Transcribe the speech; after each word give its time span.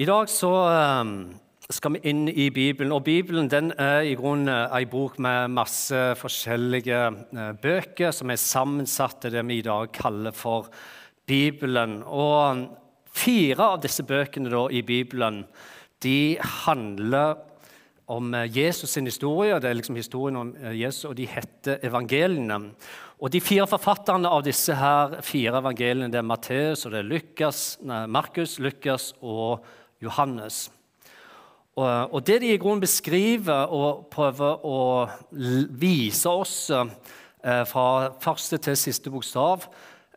I 0.00 0.06
dag 0.08 0.28
så 0.32 0.48
eh, 0.72 1.08
skal 1.68 1.92
vi 1.92 2.00
inn 2.08 2.22
i 2.30 2.46
Bibelen. 2.48 2.94
Og 2.96 3.04
Bibelen 3.04 3.50
den 3.52 3.74
er 3.76 4.06
i 4.08 4.14
grunnen 4.16 4.48
ei 4.72 4.86
bok 4.88 5.18
med 5.20 5.52
masse 5.52 5.98
forskjellige 6.16 7.00
eh, 7.12 7.50
bøker 7.60 8.14
som 8.16 8.32
er 8.32 8.40
sammensatt 8.40 9.18
til 9.20 9.34
det 9.36 9.42
vi 9.50 9.58
i 9.60 9.66
dag 9.66 9.92
kaller 9.92 10.32
for 10.32 10.70
Bibelen. 11.28 11.98
Og 12.08 12.62
fire 13.12 13.66
av 13.74 13.82
disse 13.82 14.06
bøkene 14.08 14.48
da, 14.54 14.62
i 14.72 14.80
Bibelen 14.80 15.42
de 16.00 16.38
handler 16.64 17.36
om 18.08 18.32
eh, 18.32 18.48
Jesus' 18.48 18.96
sin 18.96 19.12
historie. 19.12 19.60
Det 19.60 19.68
er 19.68 19.76
liksom 19.76 20.00
historien 20.00 20.40
om 20.40 20.54
Jesus, 20.72 21.04
og 21.10 21.18
de 21.20 21.28
heter 21.28 21.84
evangeliene. 21.84 22.62
Og 23.20 23.30
De 23.30 23.44
fire 23.44 23.68
forfatterne 23.68 24.32
av 24.32 24.40
disse 24.48 24.72
her 24.72 25.20
fire 25.22 25.60
evangeliene 25.60 26.08
det 26.10 26.18
er 26.18 26.26
Matteus, 26.26 26.88
Lukas, 26.88 27.76
Markus, 27.84 28.56
Lukas 28.58 29.12
og 29.20 29.60
Johannes. 30.02 30.70
Og, 31.76 32.26
Det 32.26 32.40
de 32.40 32.52
i 32.52 32.58
grunnen 32.60 32.80
beskriver 32.80 33.70
og 33.72 34.06
prøver 34.12 34.64
å 34.66 35.08
vise 35.70 36.28
oss 36.28 36.70
eh, 36.70 37.64
fra 37.64 38.12
første 38.20 38.58
til 38.58 38.76
siste 38.76 39.10
bokstav, 39.10 39.64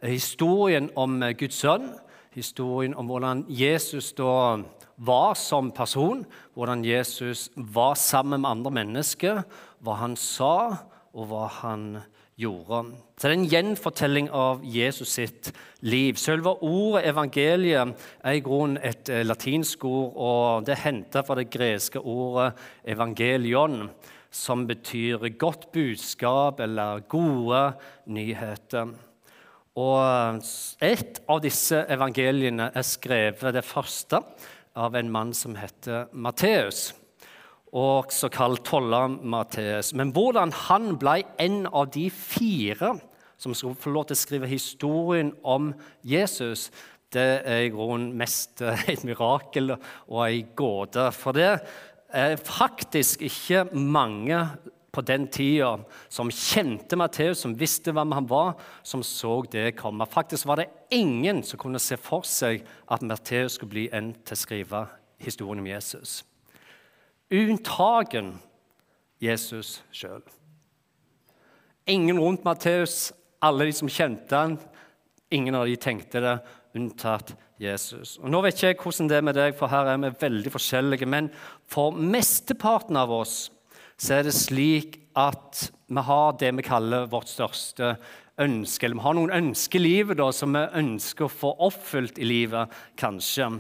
historien 0.03 0.90
om 0.95 1.23
Guds 1.40 1.62
sønn, 1.63 1.93
historien 2.35 2.95
om 2.95 3.07
hvordan 3.07 3.45
Jesus 3.48 4.12
da 4.13 4.57
var 4.98 5.34
som 5.40 5.71
person, 5.71 6.26
hvordan 6.54 6.84
Jesus 6.85 7.49
var 7.55 7.95
sammen 7.95 8.41
med 8.41 8.49
andre 8.49 8.71
mennesker, 8.71 9.41
hva 9.79 9.95
han 10.02 10.20
sa, 10.20 10.84
og 11.15 11.31
hva 11.31 11.48
han 11.62 11.88
gjorde 11.88 12.14
gjorde. 12.39 12.95
Så 13.17 13.27
Det 13.27 13.31
er 13.31 13.38
en 13.38 13.49
gjenfortelling 13.49 14.30
av 14.30 14.63
Jesus 14.63 15.09
sitt 15.09 15.52
liv. 15.81 16.16
Selve 16.20 16.55
ordet 16.62 17.05
evangeliet 17.09 17.95
er 18.23 18.35
i 18.35 18.43
grunnen 18.43 18.80
et 18.84 19.09
eh, 19.09 19.23
latinsk 19.26 19.85
ord, 19.85 20.12
og 20.16 20.66
det 20.66 20.76
er 20.76 20.84
henta 20.84 21.23
fra 21.23 21.35
det 21.40 21.49
greske 21.49 21.99
ordet 21.99 22.54
evangelion, 22.84 23.90
som 24.32 24.68
betyr 24.68 25.29
godt 25.40 25.71
budskap 25.71 26.59
eller 26.59 27.05
gode 27.07 27.74
nyheter. 28.05 28.91
Og 29.76 30.43
Et 30.81 31.20
av 31.27 31.41
disse 31.41 31.85
evangeliene 31.90 32.71
er 32.74 32.84
skrevet, 32.84 33.54
det 33.54 33.63
første, 33.63 34.21
av 34.76 34.96
en 34.96 35.12
mann 35.12 35.34
som 35.34 35.55
heter 35.55 36.07
Matteus 36.12 36.93
også 37.76 38.29
kalt 38.31 38.63
tolleren 38.68 39.18
Matteus. 39.27 39.91
Men 39.98 40.13
hvordan 40.15 40.54
han 40.68 40.95
ble 40.99 41.21
en 41.41 41.65
av 41.68 41.90
de 41.93 42.07
fire 42.13 42.95
som 43.37 43.55
skulle 43.55 43.79
få 43.79 43.91
lov 43.91 44.07
til 44.07 44.15
å 44.15 44.21
skrive 44.21 44.49
historien 44.49 45.34
om 45.43 45.73
Jesus, 46.07 46.70
det 47.12 47.41
er 47.43 47.65
i 47.65 47.73
grunnen 47.73 48.13
mest 48.18 48.63
et 48.91 49.03
mirakel 49.07 49.76
og 49.76 50.21
ei 50.27 50.46
gåte. 50.55 51.09
For 51.15 51.35
det 51.35 51.51
er 52.15 52.37
faktisk 52.40 53.26
ikke 53.27 53.65
mange 53.76 54.40
på 54.96 55.03
den 55.03 55.26
tida 55.27 55.73
som 56.07 56.31
kjente 56.31 56.96
Matteus, 56.96 57.41
som 57.43 57.57
visste 57.59 57.91
hvem 57.91 58.15
han 58.15 58.29
var, 58.31 58.53
som 58.87 59.03
så 59.03 59.41
det 59.51 59.73
komme. 59.76 60.07
Faktisk 60.07 60.48
var 60.48 60.62
det 60.62 60.70
ingen 60.96 61.43
som 61.43 61.59
kunne 61.59 61.84
se 61.84 61.99
for 61.99 62.23
seg 62.23 62.63
at 62.87 63.03
Matteus 63.03 63.59
skulle 63.59 63.76
bli 63.76 63.90
en 63.91 64.13
til 64.23 64.38
å 64.38 64.41
skrive 64.46 64.85
historien 65.19 65.59
om 65.59 65.68
Jesus 65.68 66.22
unntagen 67.34 68.35
Jesus 69.22 69.79
sjøl. 69.95 70.23
Ingen 71.90 72.19
rundt 72.19 72.45
Matteus, 72.45 73.13
alle 73.45 73.68
de 73.68 73.73
som 73.78 73.90
kjente 73.91 74.35
han, 74.35 74.57
ingen 75.34 75.57
av 75.57 75.68
de 75.69 75.75
tenkte 75.78 76.22
det, 76.23 76.38
unntatt 76.75 77.35
Jesus. 77.62 78.18
Og 78.19 78.31
Nå 78.31 78.41
vet 78.44 78.57
ikke 78.57 78.72
jeg 78.73 78.79
hvordan 78.81 79.09
det 79.09 79.18
er 79.19 79.25
med 79.25 79.38
deg, 79.38 79.56
for 79.57 79.72
her 79.72 79.94
er 79.94 80.01
vi 80.01 80.12
veldig 80.25 80.51
forskjellige. 80.53 81.07
Men 81.07 81.29
for 81.72 81.96
mesteparten 81.96 82.97
av 83.00 83.13
oss 83.16 83.38
så 83.96 84.18
er 84.18 84.28
det 84.28 84.35
slik 84.35 85.00
at 85.16 85.69
vi 85.88 86.03
har 86.03 86.36
det 86.42 86.52
vi 86.57 86.66
kaller 86.66 87.07
vårt 87.12 87.31
største 87.31 87.96
ønske. 88.42 88.88
Eller 88.88 89.00
vi 89.00 89.06
har 89.06 89.16
noen 89.16 89.36
ønsker 89.38 89.80
i 89.80 89.86
livet 89.86 90.19
da, 90.19 90.31
som 90.36 90.56
vi 90.57 90.66
ønsker 90.81 91.28
å 91.28 91.31
få 91.31 91.53
oppfylt 91.69 92.19
i 92.19 92.28
livet, 92.28 92.74
kanskje. 93.00 93.53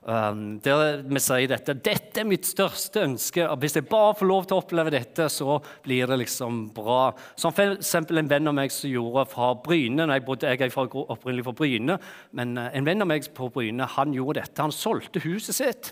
Um, 0.00 0.54
der 0.64 1.02
vi 1.04 1.20
sier 1.20 1.50
dette 1.50 1.74
dette 1.76 2.22
er 2.22 2.28
mitt 2.28 2.46
største 2.48 3.02
ønske. 3.04 3.44
Hvis 3.60 3.76
jeg 3.76 3.84
bare 3.90 4.14
får 4.16 4.28
lov 4.30 4.46
til 4.48 4.56
å 4.56 4.60
oppleve 4.62 4.92
dette, 4.94 5.26
så 5.28 5.58
blir 5.84 6.08
det 6.08 6.16
liksom 6.22 6.62
bra. 6.72 7.10
Som 7.36 7.52
f.eks. 7.52 7.90
en 8.00 8.30
venn 8.30 8.48
av 8.48 8.56
meg 8.56 8.72
som 8.72 8.88
gjorde 8.88 9.26
fra 9.28 9.50
Bryne. 9.60 10.06
Jeg, 10.08 10.24
bodde, 10.24 10.48
jeg 10.48 10.70
er 10.70 10.78
opprinnelig 10.80 11.44
fra 11.44 11.56
Bryne, 11.58 11.98
men 12.32 12.56
eh, 12.56 12.70
en 12.78 12.88
venn 12.88 13.04
av 13.04 13.10
meg 13.10 13.28
på 13.36 13.50
Bryne 13.52 13.88
han 13.96 14.14
gjorde 14.16 14.40
dette. 14.40 14.64
Han 14.64 14.72
solgte 14.72 15.20
huset 15.26 15.58
sitt. 15.58 15.90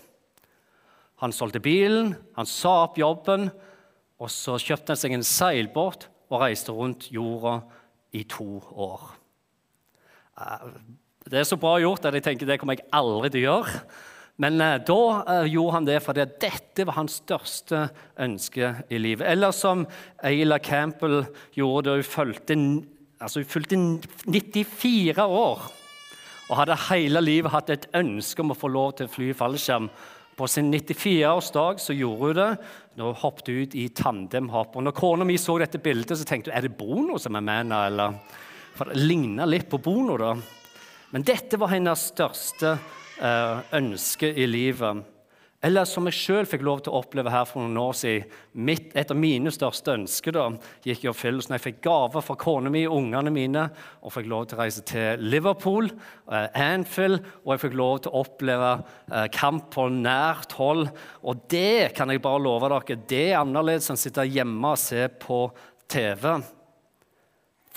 Han 1.21 1.35
solgte 1.35 1.61
bilen, 1.61 2.15
han 2.37 2.47
sa 2.49 2.85
opp 2.85 2.97
jobben, 2.97 3.49
og 4.19 4.31
så 4.31 4.55
kjøpte 4.57 4.95
han 4.95 4.99
seg 5.01 5.13
en 5.17 5.25
seilbåt 5.27 6.07
og 6.31 6.41
reiste 6.45 6.73
rundt 6.73 7.09
jorda 7.13 7.59
i 8.15 8.23
to 8.31 8.57
år. 8.73 9.03
Uh, 10.39 10.71
det 11.29 11.41
er 11.41 11.45
så 11.45 11.59
bra 11.61 11.75
gjort 11.81 12.07
at 12.09 12.15
jeg 12.17 12.25
tenker 12.25 12.49
det 12.49 12.57
kommer 12.61 12.77
jeg 12.77 12.89
aldri 12.95 13.29
til 13.33 13.43
å 13.43 13.49
gjøre. 13.49 13.81
Men 14.39 14.61
eh, 14.63 14.77
da 14.87 15.01
eh, 15.19 15.49
gjorde 15.51 15.75
han 15.75 15.89
det 15.89 15.97
fordi 16.03 16.27
dette 16.41 16.85
var 16.87 16.97
hans 17.01 17.19
største 17.21 17.87
ønske 18.23 18.71
i 18.89 19.01
livet. 19.01 19.27
Eller 19.27 19.53
som 19.55 19.83
Ayla 20.25 20.61
Campbell 20.63 21.21
gjorde 21.57 21.89
da 21.89 21.97
hun 21.99 22.07
fulgte, 22.07 22.57
altså 23.19 23.43
hun 23.43 23.51
fulgte 23.51 23.81
94 24.25 25.27
år 25.27 25.67
og 26.49 26.57
hadde 26.57 26.79
hele 26.87 27.21
livet 27.21 27.53
hatt 27.53 27.69
et 27.69 27.89
ønske 27.99 28.41
om 28.41 28.55
å 28.55 28.57
få 28.57 28.71
lov 28.73 28.95
til 28.97 29.05
å 29.05 29.13
fly 29.13 29.27
i 29.29 29.37
fallskjerm. 29.37 29.89
På 30.39 30.47
sin 30.49 30.71
94-årsdag 30.71 31.81
så 31.83 31.93
gjorde 31.93 32.29
hun 32.31 32.37
det. 32.39 32.51
Nå 32.97 33.11
hoppet 33.21 33.51
hun 33.51 33.67
ut 33.67 33.75
i 33.77 33.89
tandemhopp. 33.93 34.79
Og 34.79 34.87
når 34.87 34.95
kona 34.97 35.27
mi 35.27 35.35
så 35.37 35.59
dette 35.61 35.81
bildet, 35.83 36.15
så 36.17 36.25
tenkte 36.25 36.49
hun 36.49 36.57
er 36.57 36.65
det 36.65 36.77
Bono 36.79 37.19
som 37.21 37.37
er 37.37 37.45
med 37.45 37.67
henne. 37.67 38.07
For 38.79 38.89
det 38.89 39.03
ligna 39.03 39.45
litt 39.45 39.67
på 39.69 39.81
Bono. 39.83 40.17
da. 40.17 40.31
Men 41.13 41.25
dette 41.25 41.57
var 41.57 41.71
hennes 41.73 42.09
største 42.11 42.75
uh, 42.77 43.61
ønske 43.73 44.29
i 44.29 44.45
livet. 44.49 45.05
Eller 45.59 45.83
som 45.83 46.05
jeg 46.07 46.15
sjøl 46.15 46.47
fikk 46.47 46.61
lov 46.63 46.85
til 46.85 46.93
å 46.93 47.01
oppleve 47.01 47.31
her 47.33 47.43
for 47.47 47.59
noen 47.59 47.79
år 47.81 47.95
siden. 47.99 48.69
Et 48.95 49.09
av 49.11 49.17
mine 49.19 49.51
største 49.51 49.91
ønsker 49.97 50.37
da, 50.37 50.45
gikk 50.87 51.03
i 51.03 51.09
oppfyllelse 51.11 51.51
jeg 51.51 51.63
fikk 51.65 51.81
gaver 51.83 52.23
fra 52.23 52.37
kona 52.39 52.71
mi 52.71 52.85
og 52.87 52.95
ungene 53.01 53.33
mine 53.35 53.65
og 53.99 54.13
fikk 54.15 54.29
lov 54.31 54.45
til 54.47 54.55
å 54.55 54.61
reise 54.61 54.85
til 54.87 55.25
Liverpool, 55.27 55.89
eh, 56.31 56.47
Anfield, 56.63 57.19
og 57.43 57.51
jeg 57.51 57.63
fikk 57.65 57.75
lov 57.81 57.99
til 58.05 58.13
å 58.13 58.21
oppleve 58.21 58.69
eh, 58.77 59.25
kamp 59.35 59.67
på 59.75 59.89
nært 59.97 60.55
hold. 60.61 60.85
Og 61.27 61.43
det 61.51 61.91
kan 61.97 62.13
jeg 62.13 62.23
bare 62.23 62.45
love 62.45 62.71
dere, 62.71 63.01
det 63.11 63.25
er 63.33 63.41
annerledes 63.41 63.91
enn 63.91 63.99
å 63.99 64.03
sitte 64.05 64.29
hjemme 64.31 64.71
og 64.77 64.79
se 64.79 65.09
på 65.19 65.41
TV 65.91 66.37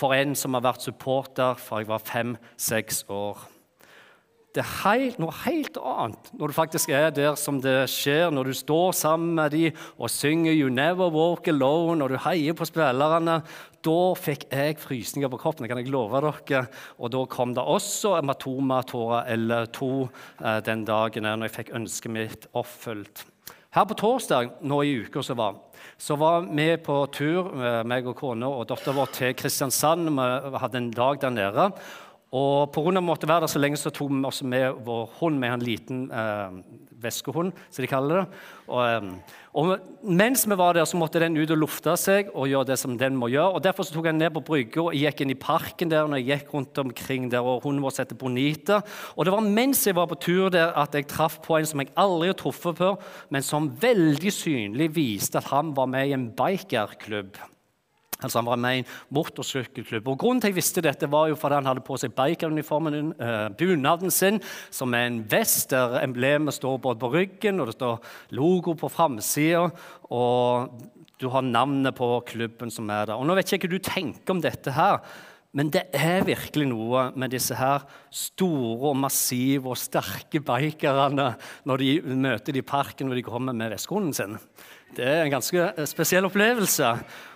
for 0.03 0.17
en 0.17 0.35
som 0.39 0.59
har 0.59 0.67
vært 0.67 0.85
supporter 0.85 1.59
fra 1.61 1.83
jeg 1.83 1.91
var 1.91 2.03
fem-seks 2.03 3.05
år. 3.13 3.49
Det 4.53 4.61
er 4.61 4.73
helt, 4.83 5.17
noe 5.23 5.33
helt 5.47 5.79
annet 5.81 6.27
når 6.37 6.51
du 6.51 6.55
faktisk 6.59 6.91
er 6.93 7.07
der 7.17 7.39
som 7.41 7.63
det 7.65 7.87
skjer, 7.89 8.29
når 8.29 8.51
du 8.51 8.57
står 8.59 8.91
sammen 8.99 9.33
med 9.39 9.55
dem 9.55 9.79
og 9.97 10.13
synger 10.13 10.53
'You 10.53 10.69
Never 10.69 11.09
Walk 11.09 11.49
Alone', 11.49 12.03
og 12.05 12.13
du 12.13 12.19
heier 12.21 12.53
på 12.53 12.69
spillerne. 12.69 13.41
Da 13.83 14.15
fikk 14.15 14.45
jeg 14.53 14.77
frysninger 14.79 15.33
på 15.33 15.41
kroppen, 15.41 15.65
det 15.65 15.73
kan 15.73 15.81
jeg 15.81 15.91
love 15.91 16.21
dere. 16.21 16.67
Og 17.01 17.11
da 17.11 17.25
kom 17.25 17.55
det 17.55 17.65
også 17.65 18.19
hematomatorer 18.21 19.33
eller 19.33 19.67
to 19.73 20.09
eh, 20.45 20.61
den 20.61 20.85
dagen 20.85 21.25
når 21.25 21.49
jeg 21.49 21.57
fikk 21.57 21.75
ønsket 21.81 22.13
mitt 22.13 22.47
oppfylt. 22.53 23.32
Her 23.73 23.87
på 23.89 23.95
torsdag 23.97 24.51
nå 24.69 24.83
i 24.85 24.99
uka 25.01 25.23
som 25.25 25.39
var, 25.39 25.55
så 25.97 26.13
var 26.21 26.43
vi 26.45 26.67
på 26.77 26.97
tur, 27.09 27.47
eh, 27.57 27.79
meg 27.89 28.05
og 28.05 28.19
kona 28.19 28.51
og 28.53 28.67
datteren 28.69 28.99
vår, 28.99 29.13
til 29.17 29.33
Kristiansand. 29.33 30.11
Vi 30.13 30.61
hadde 30.61 30.77
en 30.77 30.91
dag 30.93 31.21
der 31.23 31.33
nede. 31.33 31.71
Og 32.33 32.73
Pga. 32.73 33.01
måtte 33.01 33.29
være 33.29 33.45
der 33.45 33.53
så 33.53 33.61
lenge, 33.61 33.77
så 33.77 33.91
tok 33.93 34.09
vi 34.09 34.25
også 34.25 34.47
med 34.49 34.79
vår 34.85 35.11
hund 35.19 35.39
med 35.39 35.53
en 35.53 35.61
liten 35.61 35.99
eh, 36.11 36.55
veskehund, 37.03 37.53
som 37.69 37.83
de 37.83 37.91
kaller 37.91 38.23
det. 38.23 38.41
Og, 38.69 38.81
eh, 38.89 39.37
og, 39.53 39.75
mens 40.03 40.47
vi 40.49 40.57
var 40.57 40.73
der, 40.73 40.87
så 40.89 40.97
måtte 40.97 41.21
den 41.21 41.37
ut 41.37 41.53
og 41.53 41.61
lufte 41.61 41.93
seg 42.01 42.31
og 42.33 42.49
gjøre 42.49 42.71
det 42.71 42.79
som 42.81 42.97
den 42.97 43.21
må 43.21 43.29
gjøre. 43.29 43.53
og 43.53 43.63
Derfor 43.63 43.85
så 43.85 43.93
tok 43.93 44.09
jeg 44.09 44.17
den 44.17 44.25
ned 44.25 44.33
på 44.33 44.45
brygga 44.49 44.81
og 44.87 44.97
gikk 44.97 45.21
inn 45.21 45.35
i 45.35 45.37
parken 45.37 45.93
der 45.93 46.09
Og 46.09 46.17
jeg 46.17 46.31
gikk 46.31 46.55
rundt 46.55 46.79
omkring 46.79 47.29
der, 47.31 47.45
og 47.45 47.67
hunden 47.67 47.85
vår 47.85 48.01
heter 48.01 48.17
Bonita. 48.17 48.81
Og 49.17 49.27
det 49.29 49.37
var 49.37 49.45
mens 49.45 49.87
jeg 49.87 49.95
var 50.01 50.09
på 50.09 50.17
tur 50.17 50.49
der, 50.49 50.73
at 50.73 50.95
jeg 50.95 51.11
traff 51.13 51.37
på 51.45 51.59
en 51.59 51.69
som 51.69 51.85
jeg 51.85 51.93
aldri 52.01 52.33
har 52.33 52.41
truffet 52.41 52.79
før, 52.81 52.97
men 53.29 53.43
som 53.43 53.69
veldig 53.77 54.33
synlig 54.33 54.95
viste 54.97 55.37
at 55.37 55.53
han 55.53 55.77
var 55.77 55.85
med 55.87 56.09
i 56.09 56.17
en 56.17 56.31
bikerklubb. 56.33 57.37
Altså 58.23 58.41
Han 58.41 58.49
var 58.51 58.61
med 58.63 58.77
i 58.77 58.83
en 58.83 58.91
motorsykkelklubb. 59.17 60.09
Og 60.09 60.19
Grunnen 60.23 60.43
til 60.43 60.53
jeg 60.53 60.59
visste 60.61 60.85
dette, 60.85 61.11
var 61.11 61.29
jo 61.31 61.39
fordi 61.39 61.59
han 61.61 61.69
hadde 61.71 61.85
på 61.87 61.99
seg 62.01 62.15
bikeruniformen, 62.17 63.13
uh, 63.19 63.49
bunaden 63.59 64.15
sin, 64.15 64.41
som 64.71 64.95
er 64.95 65.09
en 65.09 65.21
vest 65.31 65.73
der 65.75 66.01
emblemet 66.03 66.57
står 66.57 66.79
både 66.83 67.03
på 67.03 67.13
ryggen, 67.17 67.61
og 67.61 67.71
det 67.71 67.77
står 67.79 68.01
logo 68.39 68.77
på 68.79 68.91
framsida. 68.93 69.69
Og 70.13 70.81
du 71.23 71.29
har 71.31 71.45
navnet 71.47 71.95
på 71.95 72.09
klubben 72.27 72.71
som 72.71 72.91
er 72.91 73.07
der. 73.11 73.19
Og 73.19 73.27
Nå 73.27 73.37
vet 73.39 73.53
jeg 73.53 73.61
ikke 73.61 73.71
hva 73.71 73.79
du 73.79 73.91
tenker 73.93 74.35
om 74.35 74.43
dette 74.43 74.75
her, 74.75 74.99
Men 75.53 75.69
det 75.69 75.83
er 75.93 76.25
virkelig 76.25 76.65
noe 76.71 77.11
med 77.13 77.35
disse 77.35 77.53
her 77.59 77.83
store 78.09 78.89
og 78.89 78.97
massive 78.97 79.69
og 79.69 79.77
sterke 79.77 80.41
bikerne 80.41 81.27
når 81.69 81.83
de 81.83 81.91
møter 82.17 82.57
de 82.57 82.63
i 82.63 82.65
parken 82.65 83.11
når 83.11 83.21
de 83.21 83.25
kommer 83.27 83.53
med 83.53 83.75
veskehunden 83.75 84.17
sin. 84.17 84.39
Det 84.93 85.05
er 85.09 85.23
en 85.25 85.33
ganske 85.33 85.87
spesiell 85.89 86.27
opplevelse. 86.29 86.89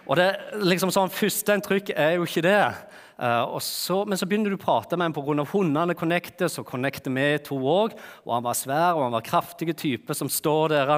Og 0.07 0.19
det, 0.19 0.27
liksom 0.61 0.91
sånn, 0.93 1.13
Førsteinntrykk 1.13 1.95
er 1.97 2.19
jo 2.19 2.27
ikke 2.29 2.45
det. 2.45 2.61
Uh, 3.17 3.57
så, 3.65 4.03
men 4.05 4.21
så 4.21 4.29
begynner 4.29 4.53
du 4.53 4.59
å 4.59 4.61
prate 4.61 4.99
med 4.99 5.09
ham 5.09 5.15
pga. 5.17 5.47
hundene 5.49 5.97
connecter, 5.97 6.51
så 6.53 6.67
connecter 6.69 7.15
vi 7.17 7.25
to 7.47 7.57
òg. 7.57 7.97
Og 8.27 8.35
han 8.35 8.45
var 8.45 8.59
svær 8.59 8.99
og 8.99 9.07
han 9.07 9.17
var 9.17 9.25
kraftige 9.25 9.73
type 9.73 10.15
som 10.15 10.29
står 10.29 10.77
der. 10.77 10.93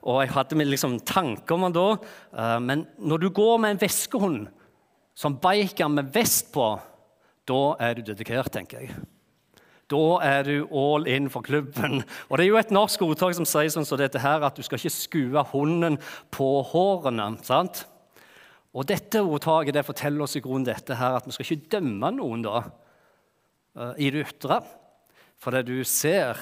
Og 0.00 0.22
jeg 0.22 0.32
hadde 0.32 0.64
liksom 0.64 0.98
tanker 1.04 1.58
om 1.58 1.68
han 1.68 1.76
da. 1.76 1.86
Uh, 2.32 2.58
men 2.64 2.86
når 2.96 3.26
du 3.26 3.30
går 3.36 3.60
med 3.60 3.76
en 3.76 3.84
veskehund 3.84 4.48
som 5.12 5.36
biker 5.36 5.92
med 5.92 6.08
vest 6.14 6.48
på, 6.54 6.72
da 7.44 7.62
er 7.82 7.98
du 7.98 8.06
dedikert, 8.08 8.48
tenker 8.54 8.86
jeg. 8.86 8.96
Da 9.90 10.02
er 10.22 10.44
du 10.46 10.68
all 10.70 11.06
in 11.10 11.26
for 11.32 11.42
klubben. 11.42 12.04
Og 12.28 12.38
Det 12.38 12.44
er 12.44 12.48
jo 12.48 12.60
et 12.60 12.74
norsk 12.74 13.02
ordtak 13.02 13.34
som 13.34 13.48
sier 13.48 13.72
sånn 13.74 13.88
som 13.88 13.98
dette 13.98 14.22
her, 14.22 14.44
at 14.46 14.54
du 14.54 14.62
skal 14.62 14.78
ikke 14.78 14.94
skue 14.94 15.46
hunden 15.52 15.98
på 16.30 16.50
hårene. 16.70 17.32
sant? 17.42 17.84
Og 18.70 18.86
dette 18.86 19.18
ordtaket 19.18 19.74
det 19.74 19.86
forteller 19.86 20.22
oss 20.22 20.36
i 20.38 20.44
grunnen 20.44 20.68
dette 20.68 20.94
her, 20.94 21.18
at 21.18 21.26
vi 21.26 21.34
skal 21.34 21.48
ikke 21.48 21.72
dømme 21.74 22.12
noen 22.14 22.44
da, 22.46 22.62
uh, 23.74 23.94
i 23.98 24.12
det 24.14 24.28
ytre 24.28 24.60
for 25.40 25.56
det 25.56 25.64
du 25.66 25.80
ser. 25.88 26.38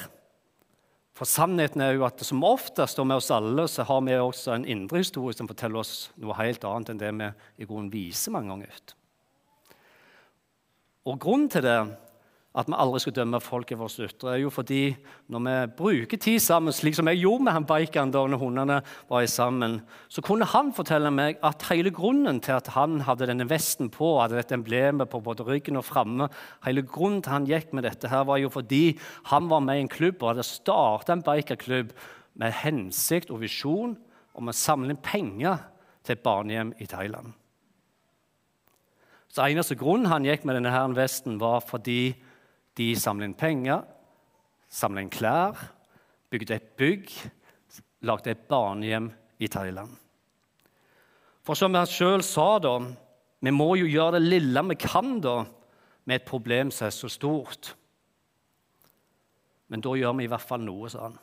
For 1.17 1.27
sannheten 1.27 1.83
er 1.83 1.97
jo 1.97 2.05
at 2.07 2.21
som 2.27 2.45
oftest 2.47 3.01
og 3.01 3.09
med 3.09 3.19
oss 3.19 3.31
alle 3.35 3.65
så 3.71 3.87
har 3.89 4.05
vi 4.07 4.19
også 4.19 4.55
en 4.55 4.69
indre 4.69 5.01
historie 5.01 5.35
som 5.35 5.49
forteller 5.51 5.81
oss 5.81 6.11
noe 6.21 6.37
helt 6.39 6.67
annet 6.69 6.93
enn 6.93 7.01
det 7.01 7.15
vi 7.17 7.31
i 7.65 7.67
grunnen 7.67 7.91
viser 7.91 8.35
mange 8.35 8.53
ganger 8.53 8.77
ut. 8.77 8.95
Og 11.09 11.17
Grunnen 11.23 11.49
til 11.49 11.65
det 11.65 11.79
at 12.57 12.67
vi 12.67 12.75
aldri 12.81 13.01
skulle 13.03 13.19
dømme 13.19 13.39
folk 13.45 13.71
i 13.71 13.77
vårt 13.77 13.99
ytre, 14.01 14.33
er 14.33 14.41
jo 14.41 14.51
fordi 14.51 14.95
når 15.31 15.43
vi 15.45 15.57
bruker 15.79 16.21
tid 16.21 16.41
sammen, 16.41 16.73
slik 16.73 16.97
som 16.97 17.07
jeg 17.11 17.21
gjorde 17.21 17.45
med 17.45 17.55
han 17.55 17.67
bikeren 17.69 18.13
da 18.15 18.23
når 18.25 18.41
hundene 18.41 18.79
var 19.11 19.27
sammen, 19.29 19.77
så 20.09 20.25
kunne 20.25 20.49
han 20.49 20.73
fortelle 20.75 21.13
meg 21.13 21.37
at 21.45 21.67
hele 21.69 21.93
grunnen 21.95 22.41
til 22.43 22.57
at 22.57 22.71
han 22.75 23.03
hadde 23.05 23.29
denne 23.29 23.47
vesten 23.51 23.93
på, 23.93 24.17
hadde 24.23 24.41
dette 24.41 24.57
emblemet 24.57 25.11
på 25.13 25.21
både 25.25 25.45
ryggen 25.47 25.79
og 25.79 25.85
framme, 25.87 26.31
hele 26.65 26.83
grunnen 26.83 27.21
til 27.23 27.37
han 27.37 27.49
gikk 27.49 27.75
med 27.77 27.85
dette, 27.87 28.09
her 28.09 28.25
var 28.27 28.41
jo 28.41 28.51
fordi 28.55 28.97
han 29.29 29.51
var 29.53 29.61
med 29.65 29.79
i 29.79 29.85
en 29.85 29.93
klubb 29.93 30.23
og 30.23 30.33
hadde 30.33 30.47
starta 30.49 31.15
en 31.15 31.27
bikerklubb 31.27 31.93
med 32.39 32.57
hensikt 32.63 33.31
og 33.35 33.43
visjon 33.45 33.93
om 34.39 34.49
å 34.49 34.57
samle 34.57 34.95
inn 34.95 35.03
penger 35.05 35.61
til 36.07 36.17
et 36.17 36.25
barnehjem 36.25 36.73
i 36.81 36.89
Thailand. 36.89 37.35
Så 39.29 39.45
Eneste 39.45 39.77
grunnen 39.79 40.09
han 40.09 40.25
gikk 40.25 40.47
med 40.49 40.57
denne 40.57 40.73
her 40.73 40.89
vesten, 40.97 41.37
var 41.39 41.61
fordi 41.61 42.17
de 42.79 42.93
samlet 42.99 43.31
inn 43.31 43.39
penger, 43.39 43.83
samlet 44.71 45.07
inn 45.07 45.13
klær, 45.13 45.59
bygde 46.31 46.57
et 46.57 46.73
bygg, 46.79 47.13
lagde 48.07 48.33
et 48.33 48.47
barnehjem 48.51 49.11
i 49.43 49.51
Thailand. 49.51 49.91
For 51.43 51.59
som 51.59 51.75
han 51.75 51.89
sjøl 51.89 52.23
sa, 52.27 52.59
da, 52.63 52.77
vi 53.41 53.55
må 53.55 53.73
jo 53.81 53.89
gjøre 53.89 54.19
det 54.19 54.29
lille 54.29 54.65
vi 54.71 54.79
kan 54.81 55.19
da, 55.25 55.41
med 56.09 56.21
et 56.21 56.29
problem 56.29 56.71
som 56.73 56.89
er 56.89 56.95
så 56.95 57.11
stort. 57.13 57.75
Men 59.69 59.83
da 59.85 59.93
gjør 59.97 60.15
vi 60.17 60.27
i 60.27 60.31
hvert 60.31 60.45
fall 60.45 60.63
noe, 60.65 60.89
sa 60.93 61.09
han. 61.09 61.19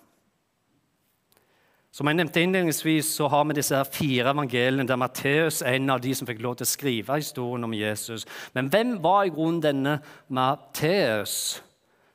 Som 1.95 2.09
jeg 2.09 2.17
nevnte 2.19 2.41
innledningsvis, 2.43 3.07
så 3.15 3.29
har 3.31 3.45
vi 3.47 3.55
disse 3.55 3.77
fire 3.87 4.33
evangeliene 4.33 4.83
der 4.83 4.97
Matteus 4.99 5.61
er 5.63 5.77
en 5.77 5.93
av 5.93 6.01
de 6.03 6.11
som 6.17 6.27
fikk 6.27 6.41
lov 6.43 6.57
til 6.59 6.67
å 6.67 6.67
skrive 6.67 7.19
historien 7.21 7.63
om 7.63 7.75
Jesus. 7.75 8.25
Men 8.51 8.67
hvem 8.67 8.97
var 9.03 9.23
i 9.23 9.31
grunnen 9.31 9.61
denne 9.63 9.93
Matteus, 10.27 11.61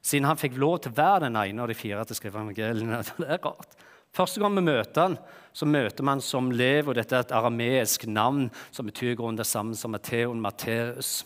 siden 0.05 0.29
han 0.29 0.41
fikk 0.41 0.61
lov 0.61 0.83
til 0.85 0.93
å 0.93 0.99
være 0.99 1.23
den 1.25 1.41
ene 1.41 1.65
av 1.65 1.73
de 1.73 1.79
fire 1.79 2.05
til 2.05 2.13
å 2.13 2.19
skrive 2.19 2.43
evangeliene? 2.43 3.01
Det 3.23 3.25
er 3.31 3.41
rart. 3.41 3.79
Første 4.13 4.43
gang 4.43 4.59
vi 4.59 4.67
møter 4.69 5.07
han, 5.07 5.17
så 5.57 5.71
møter 5.71 6.05
man 6.05 6.21
som 6.21 6.53
Lev, 6.53 6.91
og 6.91 7.01
dette 7.01 7.17
er 7.17 7.25
et 7.25 7.37
arameisk 7.41 8.05
navn 8.11 8.51
som 8.69 8.91
betyr 8.91 9.17
det 9.39 9.49
samme 9.49 9.79
som 9.79 9.97
Matteon 9.97 10.45
Matteus. 10.45 11.23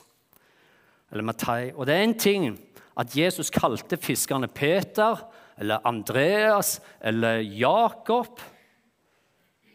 Eller 1.11 1.27
Mattei. 1.27 1.73
Og 1.75 1.89
det 1.91 1.99
er 1.99 2.07
en 2.07 2.19
ting 2.19 2.53
at 2.95 3.19
Jesus 3.19 3.51
kalte 3.51 3.99
fiskerne 3.99 4.47
Peter 4.47 5.27
eller 5.59 5.87
Andreas 5.87 6.81
eller 7.01 7.39
Jakob 7.39 8.41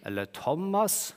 eller 0.05 0.25
Thomas. 0.25 1.15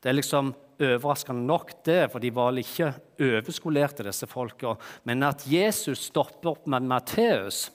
Det 0.00 0.10
er 0.10 0.18
liksom 0.18 0.52
overraskende 0.76 1.46
nok, 1.48 1.72
det, 1.84 2.10
for 2.12 2.20
de 2.20 2.30
var 2.36 2.58
ikke 2.60 2.90
overskolerte, 3.22 4.04
disse 4.04 4.28
folka. 4.28 4.74
Men 5.08 5.24
at 5.24 5.46
Jesus 5.48 6.08
stopper 6.10 6.52
opp 6.52 6.68
med 6.70 6.88
Matteus 6.88 7.66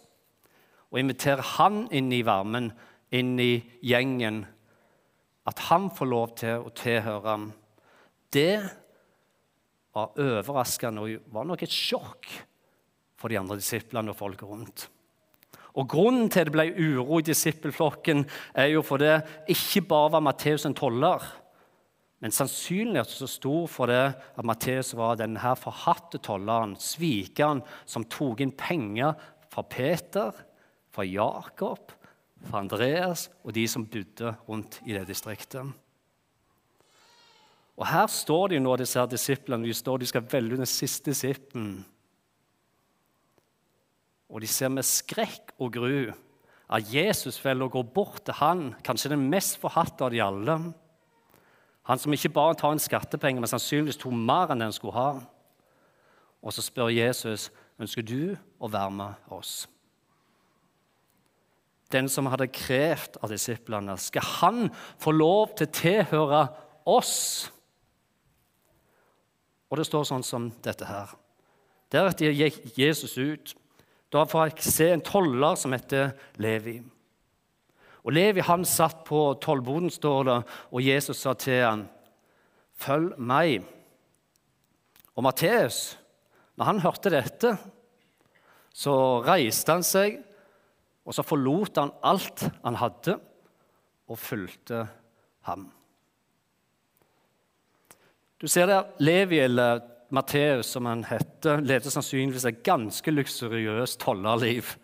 og 0.92 1.00
inviterer 1.00 1.44
han 1.56 1.86
inn 1.96 2.12
i 2.14 2.22
varmen, 2.28 2.70
inn 3.12 3.38
i 3.42 3.56
gjengen, 3.86 4.44
at 5.48 5.66
han 5.72 5.90
får 5.96 6.10
lov 6.12 6.34
til 6.38 6.68
å 6.68 6.74
tilhøre 6.78 7.26
ham, 7.26 7.50
det 8.32 8.62
var 9.92 10.16
overraskende 10.20 11.04
og 11.04 11.32
var 11.34 11.48
nok 11.48 11.64
et 11.66 11.74
sjokk 11.74 12.30
for 13.20 13.32
de 13.32 13.40
andre 13.40 13.58
disiplene 13.60 14.14
og 14.14 14.20
folket 14.20 14.48
rundt. 14.48 14.86
Og 15.80 15.88
Grunnen 15.92 16.30
til 16.32 16.48
det 16.48 16.54
ble 16.56 16.68
uro 16.76 17.22
i 17.22 17.28
disippelflokken, 17.28 18.26
er 18.54 18.74
jo 18.74 18.82
fordi 18.84 19.14
ikke 19.52 19.86
bare 19.88 20.18
var 20.18 20.26
Matteus 20.26 20.66
en 20.68 20.76
toller, 20.76 21.24
men 22.22 22.34
sannsynligheten 22.36 23.18
så 23.18 23.28
stor 23.30 23.64
for 23.72 23.90
det 23.90 24.14
at 24.14 24.46
Matteus 24.46 24.92
var 24.98 25.18
denne 25.18 25.56
forhatte 25.58 26.20
tolleren, 26.22 26.76
svikeren, 26.78 27.64
som 27.90 28.06
tok 28.06 28.44
inn 28.44 28.54
penger 28.54 29.16
fra 29.50 29.64
Peter, 29.66 30.36
fra 30.94 31.06
Jakob, 31.08 31.96
fra 32.46 32.62
Andreas 32.62 33.28
og 33.42 33.56
de 33.58 33.66
som 33.70 33.88
bodde 33.90 34.36
rundt 34.48 34.80
i 34.86 34.94
det 34.94 35.08
distriktet. 35.10 35.72
Og 37.82 37.88
Her 37.90 38.06
står 38.12 38.52
de 38.52 38.60
nå, 38.62 38.76
disse 38.78 39.00
her 39.00 39.10
disiplene. 39.10 39.66
De 39.66 39.74
står, 39.74 39.98
de 39.98 40.10
skal 40.10 40.28
velge 40.30 40.60
den 40.60 40.70
siste 40.70 41.10
disippelen. 41.10 41.80
Og 44.32 44.42
de 44.42 44.48
ser 44.48 44.72
med 44.72 44.88
skrekk 44.88 45.52
og 45.60 45.74
gru 45.76 46.12
at 46.72 46.88
Jesus 46.88 47.40
velger 47.44 47.68
å 47.68 47.74
gå 47.74 47.82
bort 47.84 48.24
til 48.26 48.38
han, 48.40 48.70
kanskje 48.84 49.12
den 49.12 49.28
mest 49.32 49.58
forhatte 49.60 50.06
av 50.08 50.14
de 50.14 50.22
alle. 50.24 50.56
Han 51.90 52.00
som 52.00 52.16
ikke 52.16 52.32
bare 52.32 52.56
tar 52.56 52.72
en 52.72 52.80
skattepenge, 52.80 53.42
men 53.44 53.52
sannsynligvis 53.52 54.00
tok 54.00 54.16
mer 54.16 54.54
enn 54.54 54.64
den 54.64 54.76
skulle 54.76 54.96
ha. 54.96 55.10
Og 56.42 56.56
så 56.56 56.64
spør 56.64 56.94
Jesus 56.94 57.50
ønsker 57.82 58.06
du 58.08 58.38
å 58.62 58.72
være 58.72 58.96
med 58.96 59.32
oss. 59.36 59.66
Den 61.92 62.08
som 62.08 62.30
hadde 62.32 62.48
krevd 62.56 63.20
av 63.20 63.34
disiplene, 63.34 63.98
skal 64.00 64.24
han 64.40 64.70
få 65.02 65.12
lov 65.12 65.58
til 65.58 65.68
å 65.68 65.76
tilhøre 65.76 66.44
oss? 66.88 67.18
Og 69.68 69.80
det 69.80 69.90
står 69.90 70.08
sånn 70.08 70.24
som 70.24 70.48
dette 70.64 70.88
her. 70.88 71.12
Deretter 71.92 72.32
gikk 72.32 72.62
Jesus 72.80 73.18
ut 73.20 73.58
da 74.12 74.26
får 74.28 74.50
jeg 74.50 74.66
se 74.68 74.88
en 74.92 75.04
toller 75.06 75.56
som 75.60 75.72
heter 75.76 76.12
Levi. 76.44 76.82
Og 78.02 78.16
Levi 78.16 78.44
han 78.44 78.66
satt 78.68 79.04
på 79.08 79.20
tollboden, 79.44 79.92
står 79.94 80.24
det, 80.28 80.38
og 80.72 80.84
Jesus 80.84 81.22
sa 81.22 81.34
til 81.34 81.64
han, 81.64 81.90
'Følg 82.76 83.18
meg.' 83.18 83.64
Og 85.16 85.24
Matteus, 85.24 85.98
når 86.58 86.66
han 86.66 86.80
hørte 86.80 87.10
dette, 87.10 87.58
så 88.74 89.22
reiste 89.22 89.72
han 89.72 89.84
seg, 89.84 90.24
og 91.06 91.14
så 91.14 91.24
forlot 91.24 91.78
han 91.78 91.92
alt 92.04 92.44
han 92.64 92.76
hadde, 92.76 93.20
og 94.08 94.20
fulgte 94.20 94.88
ham. 95.48 95.72
Du 98.42 98.48
ser 98.48 98.66
der 98.66 98.88
Levi, 99.00 99.40
eller 99.40 99.80
Matteus, 100.12 100.70
som 100.74 100.88
han 100.90 101.06
heter, 101.08 101.64
levde 101.64 101.92
sannsynligvis 101.94 102.48
et 102.50 102.64
ganske 102.68 103.14
luksuriøst 103.14 104.00
tollerliv. 104.04 104.76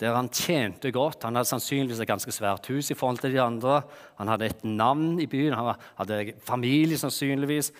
Der 0.00 0.16
han 0.16 0.28
tjente 0.34 0.90
godt. 0.92 1.22
Han 1.24 1.38
hadde 1.38 1.48
sannsynligvis 1.52 2.02
et 2.02 2.10
ganske 2.10 2.34
svært 2.34 2.66
hus 2.72 2.90
i 2.90 2.98
forhold 2.98 3.22
til 3.22 3.34
de 3.36 3.42
andre. 3.42 3.80
Han 4.18 4.30
hadde 4.32 4.50
et 4.50 4.64
navn 4.66 5.20
i 5.22 5.28
byen, 5.30 5.54
han 5.56 5.74
hadde 6.00 6.34
familie 6.44 6.98
sannsynligvis. 7.00 7.70